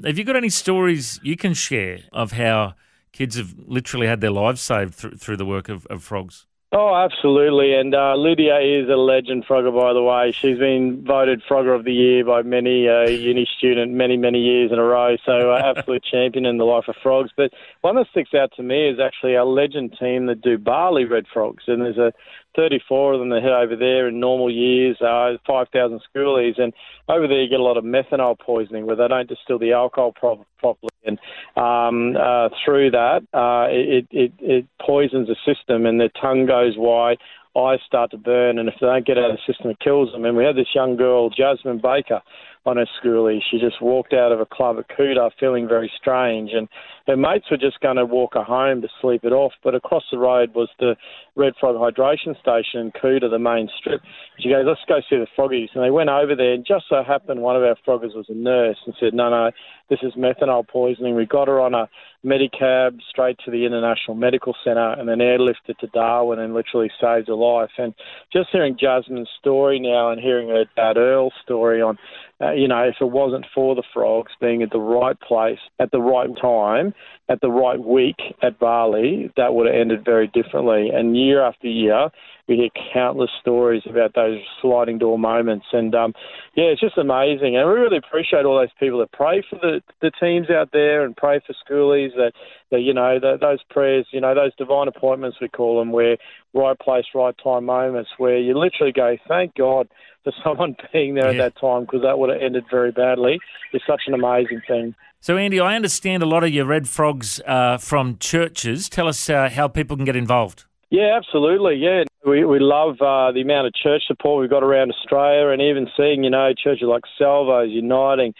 Have 0.04 0.18
you 0.18 0.24
got 0.24 0.34
any 0.34 0.48
stories 0.48 1.20
you 1.22 1.36
can 1.36 1.54
share 1.54 2.00
of 2.12 2.32
how 2.32 2.74
kids 3.12 3.36
have 3.36 3.54
literally 3.64 4.08
had 4.08 4.20
their 4.20 4.32
lives 4.32 4.60
saved 4.60 4.94
through, 4.94 5.18
through 5.18 5.36
the 5.36 5.46
work 5.46 5.68
of, 5.68 5.86
of 5.86 6.02
frogs? 6.02 6.46
Oh, 6.76 6.92
absolutely. 6.92 7.72
And 7.72 7.94
uh, 7.94 8.16
Lydia 8.16 8.58
is 8.58 8.88
a 8.88 8.96
legend 8.96 9.46
frogger, 9.46 9.72
by 9.72 9.92
the 9.92 10.02
way. 10.02 10.32
She's 10.32 10.58
been 10.58 11.04
voted 11.04 11.40
Frogger 11.48 11.72
of 11.72 11.84
the 11.84 11.92
Year 11.92 12.24
by 12.24 12.42
many 12.42 12.88
uh, 12.88 13.02
uni 13.02 13.46
student 13.56 13.92
many, 13.92 14.16
many 14.16 14.40
years 14.40 14.72
in 14.72 14.80
a 14.80 14.82
row. 14.82 15.16
So, 15.24 15.52
uh, 15.52 15.62
absolute 15.76 16.02
champion 16.02 16.44
in 16.44 16.58
the 16.58 16.64
life 16.64 16.88
of 16.88 16.96
frogs. 17.00 17.30
But 17.36 17.52
one 17.82 17.94
that 17.94 18.08
sticks 18.10 18.34
out 18.34 18.50
to 18.56 18.64
me 18.64 18.88
is 18.88 18.98
actually 18.98 19.36
our 19.36 19.44
legend 19.44 19.96
team 20.00 20.26
that 20.26 20.42
do 20.42 20.58
Bali 20.58 21.04
red 21.04 21.26
frogs. 21.32 21.62
And 21.68 21.80
there's 21.80 21.96
a 21.96 22.12
34 22.56 23.14
of 23.14 23.20
them 23.20 23.28
that 23.28 23.44
head 23.44 23.52
over 23.52 23.76
there 23.76 24.08
in 24.08 24.18
normal 24.18 24.50
years, 24.50 25.00
uh, 25.00 25.36
5,000 25.46 26.00
schoolies. 26.12 26.60
And 26.60 26.72
over 27.08 27.28
there, 27.28 27.40
you 27.40 27.48
get 27.48 27.60
a 27.60 27.62
lot 27.62 27.76
of 27.76 27.84
methanol 27.84 28.36
poisoning 28.36 28.84
where 28.84 28.96
they 28.96 29.06
don't 29.06 29.28
distill 29.28 29.60
the 29.60 29.74
alcohol 29.74 30.10
pro- 30.10 30.44
properly. 30.58 30.93
And 31.06 31.18
um, 31.56 32.16
uh, 32.16 32.48
through 32.64 32.90
that, 32.92 33.22
uh, 33.32 33.66
it, 33.70 34.06
it, 34.10 34.32
it 34.40 34.66
poisons 34.80 35.28
the 35.28 35.36
system 35.44 35.86
and 35.86 36.00
their 36.00 36.10
tongue 36.20 36.46
goes 36.46 36.74
wide, 36.76 37.18
eyes 37.56 37.80
start 37.86 38.10
to 38.12 38.18
burn. 38.18 38.58
And 38.58 38.68
if 38.68 38.74
they 38.80 38.86
don't 38.86 39.06
get 39.06 39.18
out 39.18 39.30
of 39.30 39.36
the 39.36 39.52
system, 39.52 39.70
it 39.70 39.80
kills 39.80 40.12
them. 40.12 40.24
And 40.24 40.36
we 40.36 40.44
had 40.44 40.56
this 40.56 40.74
young 40.74 40.96
girl, 40.96 41.30
Jasmine 41.30 41.80
Baker, 41.80 42.20
on 42.66 42.76
her 42.78 42.86
schoolie. 43.00 43.40
She 43.50 43.58
just 43.58 43.82
walked 43.82 44.12
out 44.12 44.32
of 44.32 44.40
a 44.40 44.46
club 44.46 44.76
at 44.78 44.96
Kuta 44.96 45.30
feeling 45.38 45.68
very 45.68 45.90
strange. 46.00 46.50
And 46.52 46.68
her 47.06 47.16
mates 47.16 47.50
were 47.50 47.58
just 47.58 47.80
going 47.80 47.96
to 47.96 48.06
walk 48.06 48.34
her 48.34 48.42
home 48.42 48.80
to 48.82 48.88
sleep 49.00 49.24
it 49.24 49.32
off. 49.32 49.52
But 49.62 49.74
across 49.74 50.04
the 50.10 50.18
road 50.18 50.54
was 50.54 50.68
the 50.78 50.96
Red 51.36 51.52
Frog 51.60 51.76
Hydration 51.76 52.38
Station 52.40 52.80
in 52.80 52.92
Kuta, 52.92 53.28
the 53.30 53.38
main 53.38 53.68
strip. 53.78 54.00
She 54.38 54.48
goes, 54.48 54.64
let's 54.66 54.80
go 54.88 55.00
see 55.08 55.16
the 55.16 55.26
froggies. 55.36 55.68
And 55.74 55.84
they 55.84 55.90
went 55.90 56.08
over 56.08 56.34
there, 56.34 56.54
and 56.54 56.64
just 56.66 56.86
so 56.88 57.02
happened 57.02 57.42
one 57.42 57.56
of 57.56 57.62
our 57.62 57.76
froggers 57.86 58.16
was 58.16 58.26
a 58.28 58.34
nurse 58.34 58.78
and 58.86 58.94
said, 58.98 59.12
no, 59.12 59.28
no, 59.28 59.50
this 59.90 59.98
is 60.02 60.14
methanol 60.14 60.66
poisoning. 60.66 61.14
We 61.14 61.26
got 61.26 61.48
her 61.48 61.60
on 61.60 61.74
a 61.74 61.88
Medicab 62.24 63.00
straight 63.10 63.38
to 63.44 63.50
the 63.50 63.66
International 63.66 64.16
Medical 64.16 64.54
Centre 64.64 64.94
and 64.98 65.06
then 65.06 65.18
airlifted 65.18 65.76
to 65.80 65.86
Darwin 65.88 66.38
and 66.38 66.54
literally 66.54 66.90
saved 66.98 67.28
her 67.28 67.34
life. 67.34 67.70
And 67.76 67.94
just 68.32 68.48
hearing 68.50 68.78
Jasmine's 68.80 69.28
story 69.38 69.78
now 69.78 70.10
and 70.10 70.20
hearing 70.20 70.48
her 70.48 70.64
dad 70.74 70.96
Earl's 70.96 71.34
story 71.42 71.82
on 71.82 71.98
uh, 72.40 72.52
you 72.52 72.68
know, 72.68 72.82
if 72.82 72.96
it 73.00 73.10
wasn't 73.10 73.46
for 73.54 73.74
the 73.74 73.82
frogs 73.92 74.32
being 74.40 74.62
at 74.62 74.70
the 74.70 74.80
right 74.80 75.18
place 75.20 75.58
at 75.78 75.90
the 75.92 76.00
right 76.00 76.30
time, 76.40 76.94
at 77.28 77.40
the 77.40 77.48
right 77.48 77.82
week 77.82 78.16
at 78.42 78.58
Bali, 78.58 79.30
that 79.36 79.54
would 79.54 79.66
have 79.66 79.74
ended 79.74 80.04
very 80.04 80.26
differently. 80.28 80.90
And 80.92 81.16
year 81.16 81.42
after 81.42 81.66
year, 81.66 82.10
we 82.46 82.56
hear 82.56 82.68
countless 82.92 83.30
stories 83.40 83.82
about 83.88 84.14
those 84.14 84.38
sliding 84.60 84.98
door 84.98 85.18
moments. 85.18 85.66
And 85.72 85.94
um, 85.94 86.12
yeah, 86.54 86.64
it's 86.64 86.80
just 86.80 86.98
amazing. 86.98 87.56
And 87.56 87.66
we 87.66 87.74
really 87.74 87.96
appreciate 87.96 88.44
all 88.44 88.58
those 88.58 88.68
people 88.78 88.98
that 88.98 89.12
pray 89.12 89.42
for 89.48 89.56
the, 89.56 89.80
the 90.02 90.10
teams 90.20 90.50
out 90.50 90.70
there 90.72 91.04
and 91.04 91.16
pray 91.16 91.40
for 91.46 91.54
schoolies 91.54 92.14
that, 92.16 92.32
that 92.70 92.80
you 92.80 92.92
know, 92.92 93.18
those 93.18 93.62
prayers, 93.70 94.06
you 94.12 94.20
know, 94.20 94.34
those 94.34 94.54
divine 94.56 94.88
appointments, 94.88 95.38
we 95.40 95.48
call 95.48 95.78
them, 95.78 95.92
where 95.92 96.18
right 96.52 96.78
place, 96.78 97.06
right 97.14 97.34
time 97.42 97.64
moments, 97.64 98.10
where 98.18 98.38
you 98.38 98.58
literally 98.58 98.92
go, 98.92 99.16
thank 99.26 99.54
God 99.54 99.88
for 100.24 100.32
someone 100.44 100.76
being 100.92 101.14
there 101.14 101.32
yeah. 101.32 101.44
at 101.44 101.54
that 101.54 101.60
time 101.60 101.82
because 101.84 102.02
that 102.02 102.18
would 102.18 102.28
have 102.28 102.42
ended 102.42 102.64
very 102.70 102.92
badly. 102.92 103.38
It's 103.72 103.86
such 103.86 104.02
an 104.06 104.12
amazing 104.12 104.60
thing. 104.68 104.94
So, 105.24 105.38
Andy, 105.38 105.58
I 105.58 105.74
understand 105.74 106.22
a 106.22 106.26
lot 106.26 106.44
of 106.44 106.50
your 106.50 106.66
red 106.66 106.86
frogs 106.86 107.40
uh, 107.46 107.78
from 107.78 108.18
churches. 108.18 108.90
Tell 108.90 109.08
us 109.08 109.30
uh, 109.30 109.48
how 109.48 109.68
people 109.68 109.96
can 109.96 110.04
get 110.04 110.16
involved. 110.16 110.66
Yeah, 110.90 111.16
absolutely. 111.16 111.76
Yeah, 111.76 112.04
we 112.26 112.44
we 112.44 112.58
love 112.60 113.00
uh, 113.00 113.32
the 113.32 113.40
amount 113.40 113.66
of 113.66 113.72
church 113.72 114.02
support 114.06 114.42
we've 114.42 114.50
got 114.50 114.62
around 114.62 114.92
Australia, 114.92 115.48
and 115.48 115.62
even 115.62 115.88
seeing 115.96 116.24
you 116.24 116.28
know 116.28 116.52
churches 116.52 116.84
like 116.86 117.04
Salvos 117.16 117.70
uniting. 117.70 118.34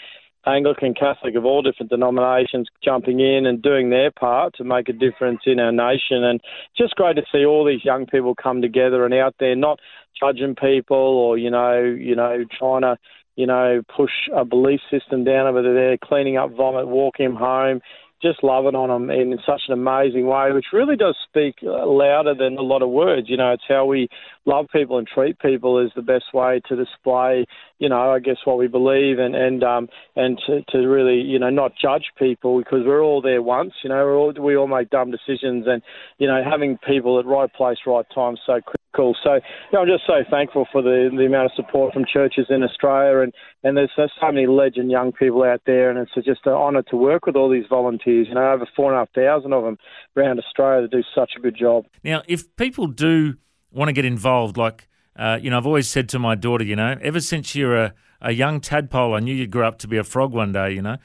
Anglican, 0.47 0.93
Catholic 0.93 1.37
of 1.37 1.47
all 1.47 1.62
different 1.62 1.88
denominations 1.88 2.69
jumping 2.85 3.19
in 3.19 3.47
and 3.47 3.62
doing 3.62 3.88
their 3.88 4.11
part 4.11 4.55
to 4.57 4.62
make 4.62 4.91
a 4.91 4.93
difference 4.93 5.41
in 5.47 5.59
our 5.59 5.73
nation. 5.73 6.23
And 6.23 6.38
just 6.76 6.97
great 6.97 7.17
to 7.17 7.23
see 7.33 7.47
all 7.47 7.64
these 7.64 7.83
young 7.83 8.05
people 8.05 8.35
come 8.35 8.61
together 8.61 9.07
and 9.07 9.14
out 9.14 9.35
there, 9.41 9.57
not 9.57 9.81
judging 10.18 10.54
people 10.54 10.97
or 10.97 11.38
you 11.38 11.50
know, 11.50 11.80
you 11.83 12.14
know, 12.16 12.44
trying 12.59 12.83
to 12.83 12.97
you 13.37 13.47
know, 13.47 13.83
push 13.94 14.12
a 14.35 14.44
belief 14.44 14.80
system 14.90 15.25
down 15.25 15.47
over 15.47 15.62
there, 15.62 15.99
cleaning 15.99 16.37
up 16.37 16.52
vomit, 16.52 16.87
walk 16.87 17.18
him 17.18 17.35
home, 17.35 17.80
just 18.23 18.42
loving 18.42 18.75
on 18.75 18.88
them 18.88 19.11
in 19.11 19.38
such 19.44 19.62
an 19.68 19.75
amazing 19.75 20.26
way, 20.26 20.52
which 20.52 20.66
really 20.73 20.97
does 20.97 21.16
speak 21.28 21.56
uh, 21.62 21.87
louder 21.87 22.35
than 22.35 22.56
a 22.56 22.62
lot 22.62 22.83
of 22.83 22.90
words. 22.90 23.28
You 23.28 23.37
know, 23.37 23.52
it's 23.52 23.64
how 23.68 23.85
we 23.85 24.09
love 24.46 24.66
people 24.72 24.98
and 24.98 25.06
treat 25.06 25.38
people 25.38 25.78
is 25.78 25.90
the 25.96 26.02
best 26.02 26.32
way 26.32 26.60
to 26.68 26.76
display, 26.76 27.46
you 27.78 27.88
know, 27.88 28.12
I 28.12 28.18
guess 28.18 28.36
what 28.44 28.58
we 28.58 28.66
believe 28.66 29.18
and 29.18 29.34
and 29.34 29.62
um 29.64 29.88
and 30.16 30.40
to, 30.46 30.62
to 30.70 30.78
really, 30.86 31.20
you 31.20 31.38
know, 31.38 31.50
not 31.50 31.72
judge 31.80 32.04
people 32.18 32.58
because 32.58 32.82
we're 32.84 33.02
all 33.02 33.22
there 33.22 33.42
once. 33.42 33.72
You 33.82 33.90
know, 33.90 33.96
we're 33.96 34.16
all, 34.16 34.32
we 34.32 34.56
all 34.56 34.66
make 34.66 34.90
dumb 34.90 35.10
decisions, 35.10 35.66
and 35.66 35.82
you 36.18 36.26
know, 36.26 36.42
having 36.48 36.78
people 36.78 37.18
at 37.18 37.26
right 37.26 37.52
place, 37.52 37.78
right 37.86 38.06
time, 38.14 38.36
so 38.46 38.60
critical. 38.60 39.16
So, 39.22 39.34
you 39.34 39.40
know, 39.72 39.80
I'm 39.80 39.88
just 39.88 40.06
so 40.06 40.22
thankful 40.30 40.66
for 40.70 40.82
the 40.82 41.10
the 41.16 41.26
amount 41.26 41.46
of 41.46 41.52
support 41.56 41.92
from 41.92 42.04
churches 42.10 42.46
in 42.50 42.62
Australia, 42.62 43.20
and 43.20 43.32
and 43.62 43.76
there's 43.76 43.90
so 43.96 44.10
many 44.22 44.46
legend 44.46 44.90
young 44.90 45.12
people 45.12 45.42
out 45.42 45.62
there, 45.66 45.90
and 45.90 45.98
it's 45.98 46.26
just 46.26 46.46
an 46.46 46.52
honour 46.52 46.82
to 46.90 46.96
work 46.96 47.26
with 47.26 47.36
all 47.36 47.50
these 47.50 47.66
volunteers. 47.68 48.28
You 48.28 48.34
know, 48.34 48.52
over 48.52 48.66
four 48.76 48.92
and 48.92 48.96
a 48.96 49.00
half 49.00 49.12
thousand 49.12 49.52
of 49.52 49.64
them 49.64 49.78
around 50.16 50.38
Australia 50.38 50.82
that 50.82 50.90
do 50.90 51.02
such 51.14 51.32
a 51.36 51.40
good 51.40 51.56
job. 51.56 51.86
Now, 52.02 52.22
if 52.28 52.54
people 52.56 52.86
do 52.86 53.36
want 53.75 53.88
to 53.88 53.93
get 53.93 54.04
involved, 54.04 54.57
like 54.57 54.88
uh, 55.16 55.38
you 55.40 55.50
know, 55.50 55.59
I've 55.59 55.66
always 55.66 55.88
said 55.88 56.09
to 56.11 56.19
my 56.19 56.35
daughter, 56.35 56.64
you 56.64 56.76
know, 56.76 56.99
ever 57.00 57.21
since 57.21 57.54
you're 57.54 57.76
a, 57.76 57.95
a 58.21 58.33
young 58.33 58.61
tadpole, 58.61 59.14
I 59.14 59.21
knew 59.21 59.35
you'd 59.35 59.50
grow 59.50 59.69
up 59.69 59.78
to 59.81 59.88
be 59.88 59.97
a 59.97 60.04
frog 60.04 60.33
one 60.33 60.52
day. 60.52 60.73
You 60.73 60.83
know, 60.83 60.97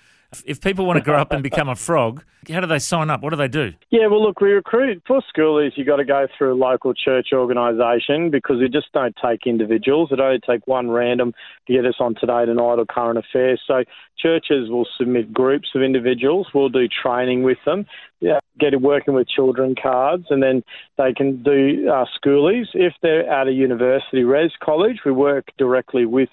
if 0.46 0.62
people 0.62 0.86
want 0.86 0.98
to 0.98 1.04
grow 1.04 1.20
up 1.20 1.32
and 1.32 1.42
become 1.42 1.70
a 1.70 1.76
frog, 1.76 2.24
how 2.50 2.60
do 2.62 2.68
they 2.68 2.80
sign 2.80 3.10
up? 3.10 3.22
What 3.22 3.32
do 3.32 3.36
they 3.36 3.48
do? 3.48 3.74
Yeah, 3.90 4.08
well, 4.08 4.24
look, 4.24 4.40
we 4.42 4.52
recruit 4.52 5.02
for 5.06 5.22
schoolies. 5.36 5.72
You've 5.76 5.88
got 5.88 5.98
to 5.98 6.06
go 6.06 6.28
through 6.38 6.54
a 6.54 6.56
local 6.56 6.94
church 6.94 7.30
organisation 7.34 8.30
because 8.30 8.60
we 8.60 8.70
just 8.70 8.92
don't 8.94 9.16
take 9.24 9.46
individuals. 9.46 10.10
It 10.12 10.20
only 10.20 10.40
take 10.40 10.66
one 10.68 10.90
random 10.90 11.34
to 11.68 11.74
get 11.74 11.86
us 11.86 11.96
on 12.00 12.16
Today 12.16 12.46
Tonight 12.46 12.80
or 12.80 12.86
Current 12.86 13.18
Affairs. 13.18 13.62
So 13.66 13.84
churches 14.18 14.70
will 14.70 14.88
submit 14.98 15.34
groups 15.34 15.70
of 15.76 15.82
individuals. 15.82 16.48
We'll 16.54 16.70
do 16.70 16.88
training 16.88 17.44
with 17.44 17.58
them. 17.66 17.86
Yeah, 18.20 18.40
get 18.60 18.74
it 18.74 18.82
working 18.82 19.14
with 19.14 19.28
children 19.28 19.76
cards, 19.82 20.26
and 20.30 20.44
then 20.44 20.64
they 20.98 21.14
can 21.14 21.42
do 21.42 21.90
uh, 21.90 22.06
schoolies. 22.22 22.66
If 22.74 22.94
they're 23.02 23.30
at 23.30 23.48
a 23.48 23.52
university 23.52 24.24
res 24.24 24.52
college, 24.62 25.00
we 25.06 25.12
work 25.12 25.52
directly 25.58 26.06
with 26.06 26.30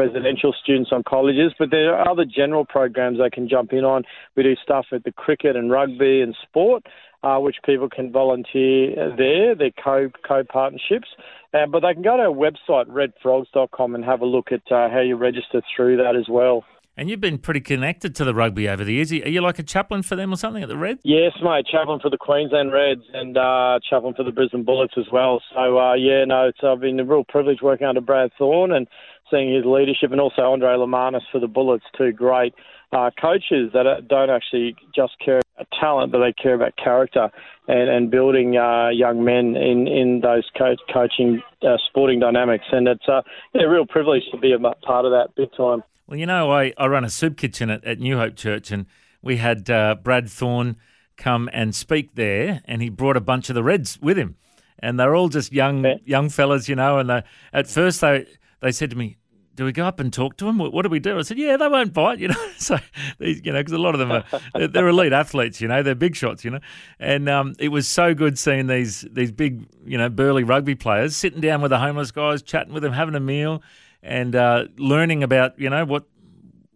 residential 0.00 0.54
students 0.62 0.90
on 0.92 1.02
colleges, 1.02 1.52
but 1.58 1.70
there 1.70 1.94
are 1.94 2.08
other 2.08 2.24
general 2.24 2.64
programs 2.64 3.18
they 3.18 3.30
can 3.30 3.48
jump 3.48 3.72
in 3.72 3.84
on. 3.84 4.02
We 4.36 4.42
do 4.42 4.56
stuff 4.62 4.86
at 4.92 5.04
the 5.04 5.12
cricket 5.12 5.56
and 5.56 5.70
rugby 5.70 6.22
and 6.22 6.34
sport, 6.42 6.84
uh, 7.22 7.38
which 7.38 7.56
people 7.64 7.88
can 7.88 8.10
volunteer 8.10 9.14
there. 9.16 9.54
They're 9.54 9.70
co 9.82 10.10
co 10.26 10.42
partnerships, 10.44 11.08
uh, 11.52 11.66
but 11.66 11.80
they 11.80 11.92
can 11.92 12.02
go 12.02 12.16
to 12.16 12.22
our 12.24 12.34
website 12.34 12.86
redfrogs.com 12.86 13.94
and 13.94 14.04
have 14.04 14.22
a 14.22 14.26
look 14.26 14.52
at 14.52 14.62
uh, 14.72 14.88
how 14.88 15.00
you 15.00 15.16
register 15.16 15.62
through 15.76 15.98
that 15.98 16.16
as 16.16 16.28
well. 16.28 16.64
And 17.00 17.08
you've 17.08 17.18
been 17.18 17.38
pretty 17.38 17.62
connected 17.62 18.14
to 18.16 18.26
the 18.26 18.34
rugby 18.34 18.68
over 18.68 18.84
the 18.84 18.92
years. 18.92 19.10
Are 19.10 19.26
you 19.26 19.40
like 19.40 19.58
a 19.58 19.62
chaplain 19.62 20.02
for 20.02 20.16
them 20.16 20.34
or 20.34 20.36
something 20.36 20.62
at 20.62 20.68
the 20.68 20.76
Reds? 20.76 21.00
Yes, 21.02 21.32
mate. 21.42 21.64
Chaplain 21.64 21.98
for 21.98 22.10
the 22.10 22.18
Queensland 22.18 22.74
Reds 22.74 23.00
and 23.14 23.38
uh, 23.38 23.78
chaplain 23.88 24.12
for 24.12 24.22
the 24.22 24.32
Brisbane 24.32 24.64
Bullets 24.64 24.92
as 24.98 25.06
well. 25.10 25.40
So, 25.54 25.78
uh, 25.78 25.94
yeah, 25.94 26.26
no, 26.26 26.48
it's 26.48 26.58
uh, 26.62 26.76
been 26.76 27.00
a 27.00 27.04
real 27.06 27.24
privilege 27.24 27.62
working 27.62 27.86
under 27.86 28.02
Brad 28.02 28.32
Thorn 28.36 28.70
and 28.70 28.86
seeing 29.30 29.54
his 29.54 29.64
leadership, 29.64 30.12
and 30.12 30.20
also 30.20 30.42
Andre 30.42 30.74
Lemanis 30.74 31.22
for 31.32 31.40
the 31.40 31.48
Bullets, 31.48 31.86
two 31.96 32.12
great 32.12 32.52
uh, 32.92 33.08
coaches 33.18 33.70
that 33.72 33.86
don't 34.08 34.28
actually 34.28 34.76
just 34.94 35.12
care 35.24 35.40
about 35.54 35.68
talent, 35.80 36.12
but 36.12 36.18
they 36.18 36.34
care 36.34 36.54
about 36.54 36.76
character 36.76 37.30
and, 37.66 37.88
and 37.88 38.10
building 38.10 38.58
uh, 38.58 38.90
young 38.90 39.24
men 39.24 39.56
in, 39.56 39.88
in 39.88 40.20
those 40.20 40.46
coach, 40.58 40.80
coaching 40.92 41.40
uh, 41.62 41.78
sporting 41.88 42.20
dynamics. 42.20 42.64
And 42.72 42.86
it's 42.88 43.08
uh, 43.08 43.22
yeah, 43.54 43.62
a 43.62 43.68
real 43.70 43.86
privilege 43.86 44.24
to 44.32 44.38
be 44.38 44.52
a 44.52 44.58
part 44.58 45.06
of 45.06 45.12
that 45.12 45.28
big 45.34 45.48
time. 45.56 45.82
Well, 46.10 46.18
you 46.18 46.26
know, 46.26 46.50
I, 46.50 46.72
I 46.76 46.88
run 46.88 47.04
a 47.04 47.08
soup 47.08 47.36
kitchen 47.36 47.70
at, 47.70 47.84
at 47.84 48.00
New 48.00 48.18
Hope 48.18 48.34
Church, 48.34 48.72
and 48.72 48.86
we 49.22 49.36
had 49.36 49.70
uh, 49.70 49.94
Brad 49.94 50.28
Thorn 50.28 50.76
come 51.16 51.48
and 51.52 51.72
speak 51.72 52.16
there, 52.16 52.62
and 52.64 52.82
he 52.82 52.88
brought 52.88 53.16
a 53.16 53.20
bunch 53.20 53.48
of 53.48 53.54
the 53.54 53.62
Reds 53.62 53.96
with 54.02 54.18
him. 54.18 54.34
And 54.80 54.98
they're 54.98 55.14
all 55.14 55.28
just 55.28 55.52
young 55.52 55.84
yeah. 55.84 55.94
young 56.04 56.28
fellas, 56.28 56.68
you 56.68 56.74
know. 56.74 56.98
And 56.98 57.08
they, 57.08 57.22
at 57.52 57.68
first, 57.68 58.00
they 58.00 58.26
they 58.58 58.72
said 58.72 58.90
to 58.90 58.96
me, 58.96 59.18
do 59.54 59.64
we 59.64 59.70
go 59.70 59.84
up 59.84 60.00
and 60.00 60.12
talk 60.12 60.36
to 60.38 60.46
them? 60.46 60.58
What, 60.58 60.82
do 60.82 60.88
we 60.88 60.98
do? 60.98 61.16
I 61.16 61.22
said, 61.22 61.38
yeah, 61.38 61.56
they 61.56 61.68
won't 61.68 61.92
bite, 61.92 62.18
you 62.18 62.28
know. 62.28 62.50
so, 62.56 62.78
these, 63.18 63.42
you 63.44 63.52
know, 63.52 63.60
because 63.60 63.74
a 63.74 63.78
lot 63.78 63.94
of 63.94 64.00
them 64.00 64.10
are 64.10 64.24
they're, 64.54 64.66
they're, 64.66 64.88
elite 64.88 65.12
athletes, 65.12 65.60
you 65.60 65.68
know, 65.68 65.82
they're 65.82 65.94
big 65.94 66.16
shots, 66.16 66.44
you 66.44 66.50
know. 66.50 66.60
And 66.98 67.28
um, 67.28 67.54
it 67.60 67.68
was 67.68 67.86
so 67.86 68.14
good 68.14 68.36
seeing 68.36 68.66
these 68.66 69.02
these 69.12 69.30
big, 69.30 69.64
you 69.84 69.96
know, 69.96 70.08
burly 70.08 70.42
rugby 70.42 70.74
players 70.74 71.14
sitting 71.14 71.40
down 71.40 71.60
with 71.60 71.70
the 71.70 71.78
homeless 71.78 72.10
guys, 72.10 72.42
chatting 72.42 72.72
with 72.72 72.82
them, 72.82 72.94
having 72.94 73.14
a 73.14 73.20
meal, 73.20 73.62
and 74.02 74.34
uh, 74.34 74.64
learning 74.76 75.22
about, 75.22 75.58
you 75.58 75.70
know, 75.70 75.84
what 75.84 76.04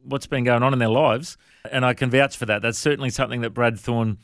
what's 0.04 0.26
been 0.26 0.44
going 0.44 0.62
on 0.62 0.72
in 0.72 0.78
their 0.78 0.88
lives. 0.88 1.36
And 1.70 1.84
I 1.84 1.94
can 1.94 2.10
vouch 2.10 2.36
for 2.36 2.44
that. 2.46 2.60
That's 2.60 2.78
certainly 2.78 3.08
something 3.08 3.40
that 3.40 3.50
Brad 3.50 3.80
Thorn, 3.80 4.18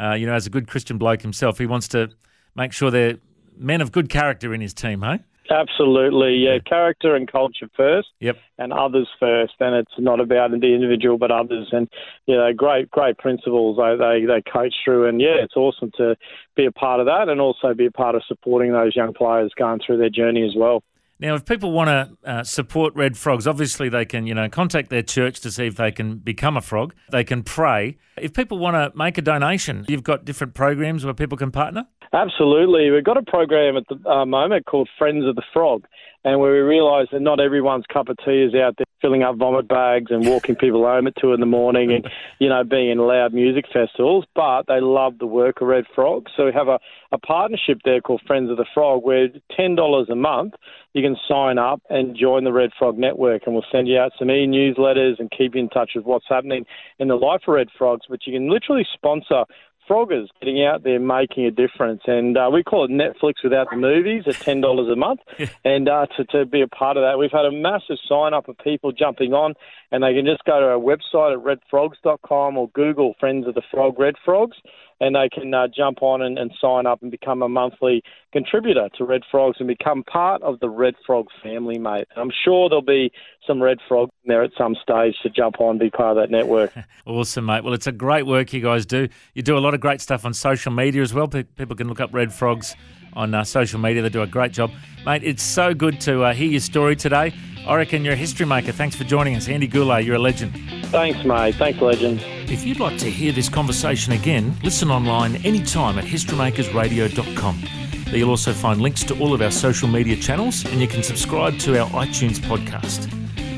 uh, 0.00 0.12
you 0.12 0.26
know, 0.26 0.32
as 0.32 0.46
a 0.46 0.50
good 0.50 0.66
Christian 0.66 0.96
bloke 0.96 1.20
himself, 1.20 1.58
he 1.58 1.66
wants 1.66 1.88
to 1.88 2.10
make 2.54 2.72
sure 2.72 2.90
they're 2.90 3.18
men 3.58 3.80
of 3.80 3.92
good 3.92 4.08
character 4.08 4.54
in 4.54 4.60
his 4.60 4.72
team, 4.72 5.02
hey? 5.02 5.20
Absolutely, 5.50 6.34
yeah. 6.38 6.58
Character 6.66 7.14
and 7.14 7.30
culture 7.30 7.68
first, 7.76 8.08
Yep. 8.20 8.36
and 8.58 8.72
others 8.72 9.08
first. 9.20 9.54
And 9.60 9.76
it's 9.76 9.92
not 9.98 10.20
about 10.20 10.50
the 10.50 10.74
individual, 10.74 11.18
but 11.18 11.30
others. 11.30 11.68
And 11.70 11.88
you 12.26 12.36
know, 12.36 12.52
great, 12.52 12.90
great 12.90 13.18
principles 13.18 13.76
they, 13.76 13.96
they 13.96 14.26
they 14.26 14.42
coach 14.50 14.74
through. 14.84 15.06
And 15.06 15.20
yeah, 15.20 15.36
it's 15.42 15.54
awesome 15.56 15.92
to 15.98 16.16
be 16.56 16.66
a 16.66 16.72
part 16.72 16.98
of 17.00 17.06
that, 17.06 17.28
and 17.28 17.40
also 17.40 17.74
be 17.74 17.86
a 17.86 17.92
part 17.92 18.14
of 18.16 18.22
supporting 18.26 18.72
those 18.72 18.96
young 18.96 19.12
players 19.14 19.52
going 19.56 19.80
through 19.84 19.98
their 19.98 20.10
journey 20.10 20.42
as 20.42 20.54
well. 20.56 20.82
Now, 21.18 21.34
if 21.34 21.46
people 21.46 21.72
want 21.72 21.88
to 21.88 22.30
uh, 22.30 22.44
support 22.44 22.94
Red 22.94 23.16
Frogs, 23.16 23.46
obviously 23.46 23.88
they 23.88 24.04
can, 24.04 24.26
you 24.26 24.34
know, 24.34 24.48
contact 24.50 24.90
their 24.90 25.02
church 25.02 25.40
to 25.40 25.50
see 25.50 25.66
if 25.66 25.76
they 25.76 25.90
can 25.90 26.16
become 26.16 26.56
a 26.56 26.60
frog. 26.60 26.94
They 27.10 27.24
can 27.24 27.42
pray. 27.42 27.96
If 28.18 28.34
people 28.34 28.58
want 28.58 28.74
to 28.74 28.96
make 28.96 29.16
a 29.16 29.22
donation, 29.22 29.86
you've 29.88 30.02
got 30.02 30.24
different 30.26 30.54
programs 30.54 31.04
where 31.04 31.14
people 31.14 31.38
can 31.38 31.50
partner. 31.50 31.86
Absolutely. 32.16 32.90
We've 32.90 33.04
got 33.04 33.18
a 33.18 33.22
program 33.22 33.76
at 33.76 33.84
the 33.88 34.08
uh, 34.08 34.24
moment 34.24 34.64
called 34.64 34.88
Friends 34.96 35.26
of 35.26 35.36
the 35.36 35.42
Frog, 35.52 35.84
and 36.24 36.40
where 36.40 36.50
we 36.50 36.60
realise 36.60 37.08
that 37.12 37.20
not 37.20 37.40
everyone's 37.40 37.84
cup 37.92 38.08
of 38.08 38.16
tea 38.24 38.42
is 38.42 38.54
out 38.54 38.74
there 38.78 38.86
filling 39.02 39.22
up 39.22 39.36
vomit 39.36 39.68
bags 39.68 40.10
and 40.10 40.26
walking 40.26 40.56
people 40.56 40.82
home 40.82 41.06
at 41.06 41.12
two 41.20 41.34
in 41.34 41.40
the 41.40 41.46
morning 41.46 41.92
and, 41.92 42.08
you 42.38 42.48
know, 42.48 42.64
being 42.64 42.90
in 42.90 42.96
loud 42.96 43.34
music 43.34 43.66
festivals, 43.70 44.24
but 44.34 44.62
they 44.66 44.80
love 44.80 45.18
the 45.18 45.26
work 45.26 45.60
of 45.60 45.68
Red 45.68 45.84
Frog. 45.94 46.26
So 46.34 46.46
we 46.46 46.52
have 46.54 46.68
a, 46.68 46.78
a 47.12 47.18
partnership 47.18 47.80
there 47.84 48.00
called 48.00 48.22
Friends 48.26 48.50
of 48.50 48.56
the 48.56 48.64
Frog 48.72 49.04
where 49.04 49.28
$10 49.58 50.10
a 50.10 50.14
month 50.14 50.54
you 50.94 51.02
can 51.02 51.16
sign 51.28 51.58
up 51.58 51.82
and 51.90 52.16
join 52.16 52.44
the 52.44 52.52
Red 52.54 52.70
Frog 52.78 52.96
Network, 52.96 53.42
and 53.44 53.54
we'll 53.54 53.66
send 53.70 53.86
you 53.86 53.98
out 53.98 54.12
some 54.18 54.30
e 54.30 54.46
newsletters 54.46 55.18
and 55.18 55.30
keep 55.30 55.54
you 55.54 55.60
in 55.60 55.68
touch 55.68 55.90
with 55.94 56.06
what's 56.06 56.24
happening 56.26 56.64
in 56.98 57.08
the 57.08 57.16
life 57.16 57.42
of 57.46 57.52
Red 57.52 57.68
Frogs. 57.76 58.06
But 58.08 58.26
you 58.26 58.32
can 58.32 58.50
literally 58.50 58.86
sponsor 58.94 59.44
froggers 59.88 60.28
getting 60.40 60.64
out 60.64 60.82
there 60.82 61.00
making 61.00 61.46
a 61.46 61.50
difference. 61.50 62.02
And 62.06 62.36
uh, 62.36 62.50
we 62.52 62.62
call 62.62 62.84
it 62.84 62.90
Netflix 62.90 63.34
without 63.42 63.68
the 63.70 63.76
movies 63.76 64.24
at 64.26 64.34
$10 64.34 64.92
a 64.92 64.96
month. 64.96 65.20
and 65.64 65.88
uh, 65.88 66.06
to, 66.16 66.24
to 66.26 66.46
be 66.46 66.62
a 66.62 66.68
part 66.68 66.96
of 66.96 67.02
that, 67.02 67.18
we've 67.18 67.32
had 67.32 67.44
a 67.44 67.52
massive 67.52 67.96
sign 68.08 68.34
up 68.34 68.48
of 68.48 68.58
people 68.58 68.92
jumping 68.92 69.32
on, 69.32 69.54
and 69.90 70.02
they 70.02 70.14
can 70.14 70.26
just 70.26 70.44
go 70.44 70.60
to 70.60 70.66
our 70.66 70.78
website 70.78 71.32
at 71.32 71.44
redfrogs.com 71.72 72.56
or 72.56 72.68
Google 72.70 73.14
Friends 73.18 73.46
of 73.46 73.54
the 73.54 73.62
Frog 73.70 73.98
Red 73.98 74.14
Frogs. 74.24 74.56
And 75.00 75.14
they 75.14 75.28
can 75.28 75.52
uh, 75.52 75.68
jump 75.74 75.98
on 76.00 76.22
and, 76.22 76.38
and 76.38 76.50
sign 76.60 76.86
up 76.86 77.02
and 77.02 77.10
become 77.10 77.42
a 77.42 77.48
monthly 77.48 78.02
contributor 78.32 78.88
to 78.96 79.04
Red 79.04 79.22
Frogs 79.30 79.56
and 79.58 79.68
become 79.68 80.02
part 80.04 80.42
of 80.42 80.58
the 80.60 80.70
Red 80.70 80.94
Frog 81.06 81.26
family, 81.42 81.78
mate. 81.78 82.06
And 82.14 82.22
I'm 82.22 82.30
sure 82.44 82.68
there'll 82.68 82.82
be 82.82 83.12
some 83.46 83.62
Red 83.62 83.78
Frogs 83.86 84.12
there 84.24 84.42
at 84.42 84.52
some 84.56 84.74
stage 84.82 85.14
to 85.22 85.28
jump 85.28 85.60
on 85.60 85.70
and 85.70 85.80
be 85.80 85.90
part 85.90 86.16
of 86.16 86.22
that 86.22 86.30
network. 86.30 86.72
Awesome, 87.06 87.46
mate. 87.46 87.62
Well, 87.62 87.72
it's 87.72 87.86
a 87.86 87.92
great 87.92 88.26
work 88.26 88.52
you 88.52 88.60
guys 88.60 88.84
do. 88.84 89.08
You 89.32 89.42
do 89.42 89.56
a 89.56 89.60
lot 89.60 89.74
of 89.74 89.80
great 89.80 90.00
stuff 90.00 90.24
on 90.24 90.34
social 90.34 90.72
media 90.72 91.02
as 91.02 91.14
well. 91.14 91.28
People 91.28 91.76
can 91.76 91.88
look 91.88 92.00
up 92.00 92.12
Red 92.12 92.32
Frogs 92.32 92.74
on 93.12 93.32
uh, 93.32 93.44
social 93.44 93.78
media. 93.78 94.02
They 94.02 94.08
do 94.08 94.22
a 94.22 94.26
great 94.26 94.52
job. 94.52 94.72
Mate, 95.04 95.22
it's 95.22 95.42
so 95.42 95.72
good 95.72 96.00
to 96.02 96.24
uh, 96.24 96.34
hear 96.34 96.48
your 96.48 96.60
story 96.60 96.96
today. 96.96 97.32
I 97.66 97.74
reckon 97.74 98.04
you're 98.04 98.14
a 98.14 98.16
history 98.16 98.46
maker. 98.46 98.70
Thanks 98.70 98.94
for 98.94 99.04
joining 99.04 99.34
us. 99.34 99.48
Andy 99.48 99.66
Gourley, 99.66 100.04
you're 100.04 100.14
a 100.14 100.20
legend. 100.20 100.54
Thanks, 100.86 101.24
mate. 101.24 101.56
Thanks, 101.56 101.80
legend. 101.80 102.20
If 102.48 102.64
you'd 102.64 102.78
like 102.78 102.96
to 102.98 103.10
hear 103.10 103.32
this 103.32 103.48
conversation 103.48 104.12
again, 104.12 104.56
listen 104.62 104.90
online 104.90 105.36
anytime 105.44 105.98
at 105.98 106.04
historymakersradio.com. 106.04 107.62
There 108.04 108.16
you'll 108.16 108.30
also 108.30 108.52
find 108.52 108.80
links 108.80 109.02
to 109.04 109.18
all 109.18 109.34
of 109.34 109.42
our 109.42 109.50
social 109.50 109.88
media 109.88 110.14
channels 110.14 110.64
and 110.64 110.80
you 110.80 110.86
can 110.86 111.02
subscribe 111.02 111.58
to 111.60 111.80
our 111.80 111.90
iTunes 111.90 112.38
podcast. 112.38 113.12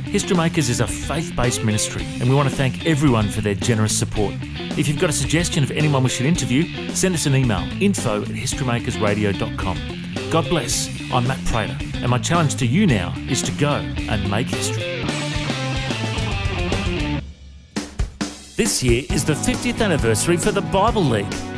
History 0.06 0.38
Makers 0.38 0.70
is 0.70 0.80
a 0.80 0.86
faith 0.86 1.36
based 1.36 1.62
ministry 1.62 2.06
and 2.18 2.30
we 2.30 2.34
want 2.34 2.48
to 2.48 2.56
thank 2.56 2.86
everyone 2.86 3.28
for 3.28 3.42
their 3.42 3.54
generous 3.54 3.96
support. 3.96 4.32
If 4.78 4.88
you've 4.88 4.98
got 4.98 5.10
a 5.10 5.12
suggestion 5.12 5.62
of 5.62 5.70
anyone 5.70 6.02
we 6.02 6.08
should 6.08 6.24
interview, 6.24 6.94
send 6.94 7.14
us 7.14 7.26
an 7.26 7.34
email 7.36 7.68
info 7.82 8.22
at 8.22 8.28
historymakersradio.com. 8.28 9.97
God 10.30 10.46
bless. 10.50 10.88
I'm 11.10 11.26
Matt 11.26 11.42
Prater 11.46 11.74
and 11.94 12.10
my 12.10 12.18
challenge 12.18 12.56
to 12.56 12.66
you 12.66 12.86
now 12.86 13.14
is 13.30 13.40
to 13.42 13.52
go 13.52 13.76
and 13.76 14.30
make 14.30 14.48
history. 14.48 14.82
This 18.54 18.82
year 18.82 19.04
is 19.10 19.24
the 19.24 19.32
50th 19.32 19.80
anniversary 19.80 20.36
for 20.36 20.50
the 20.50 20.60
Bible 20.60 21.02
League. 21.02 21.32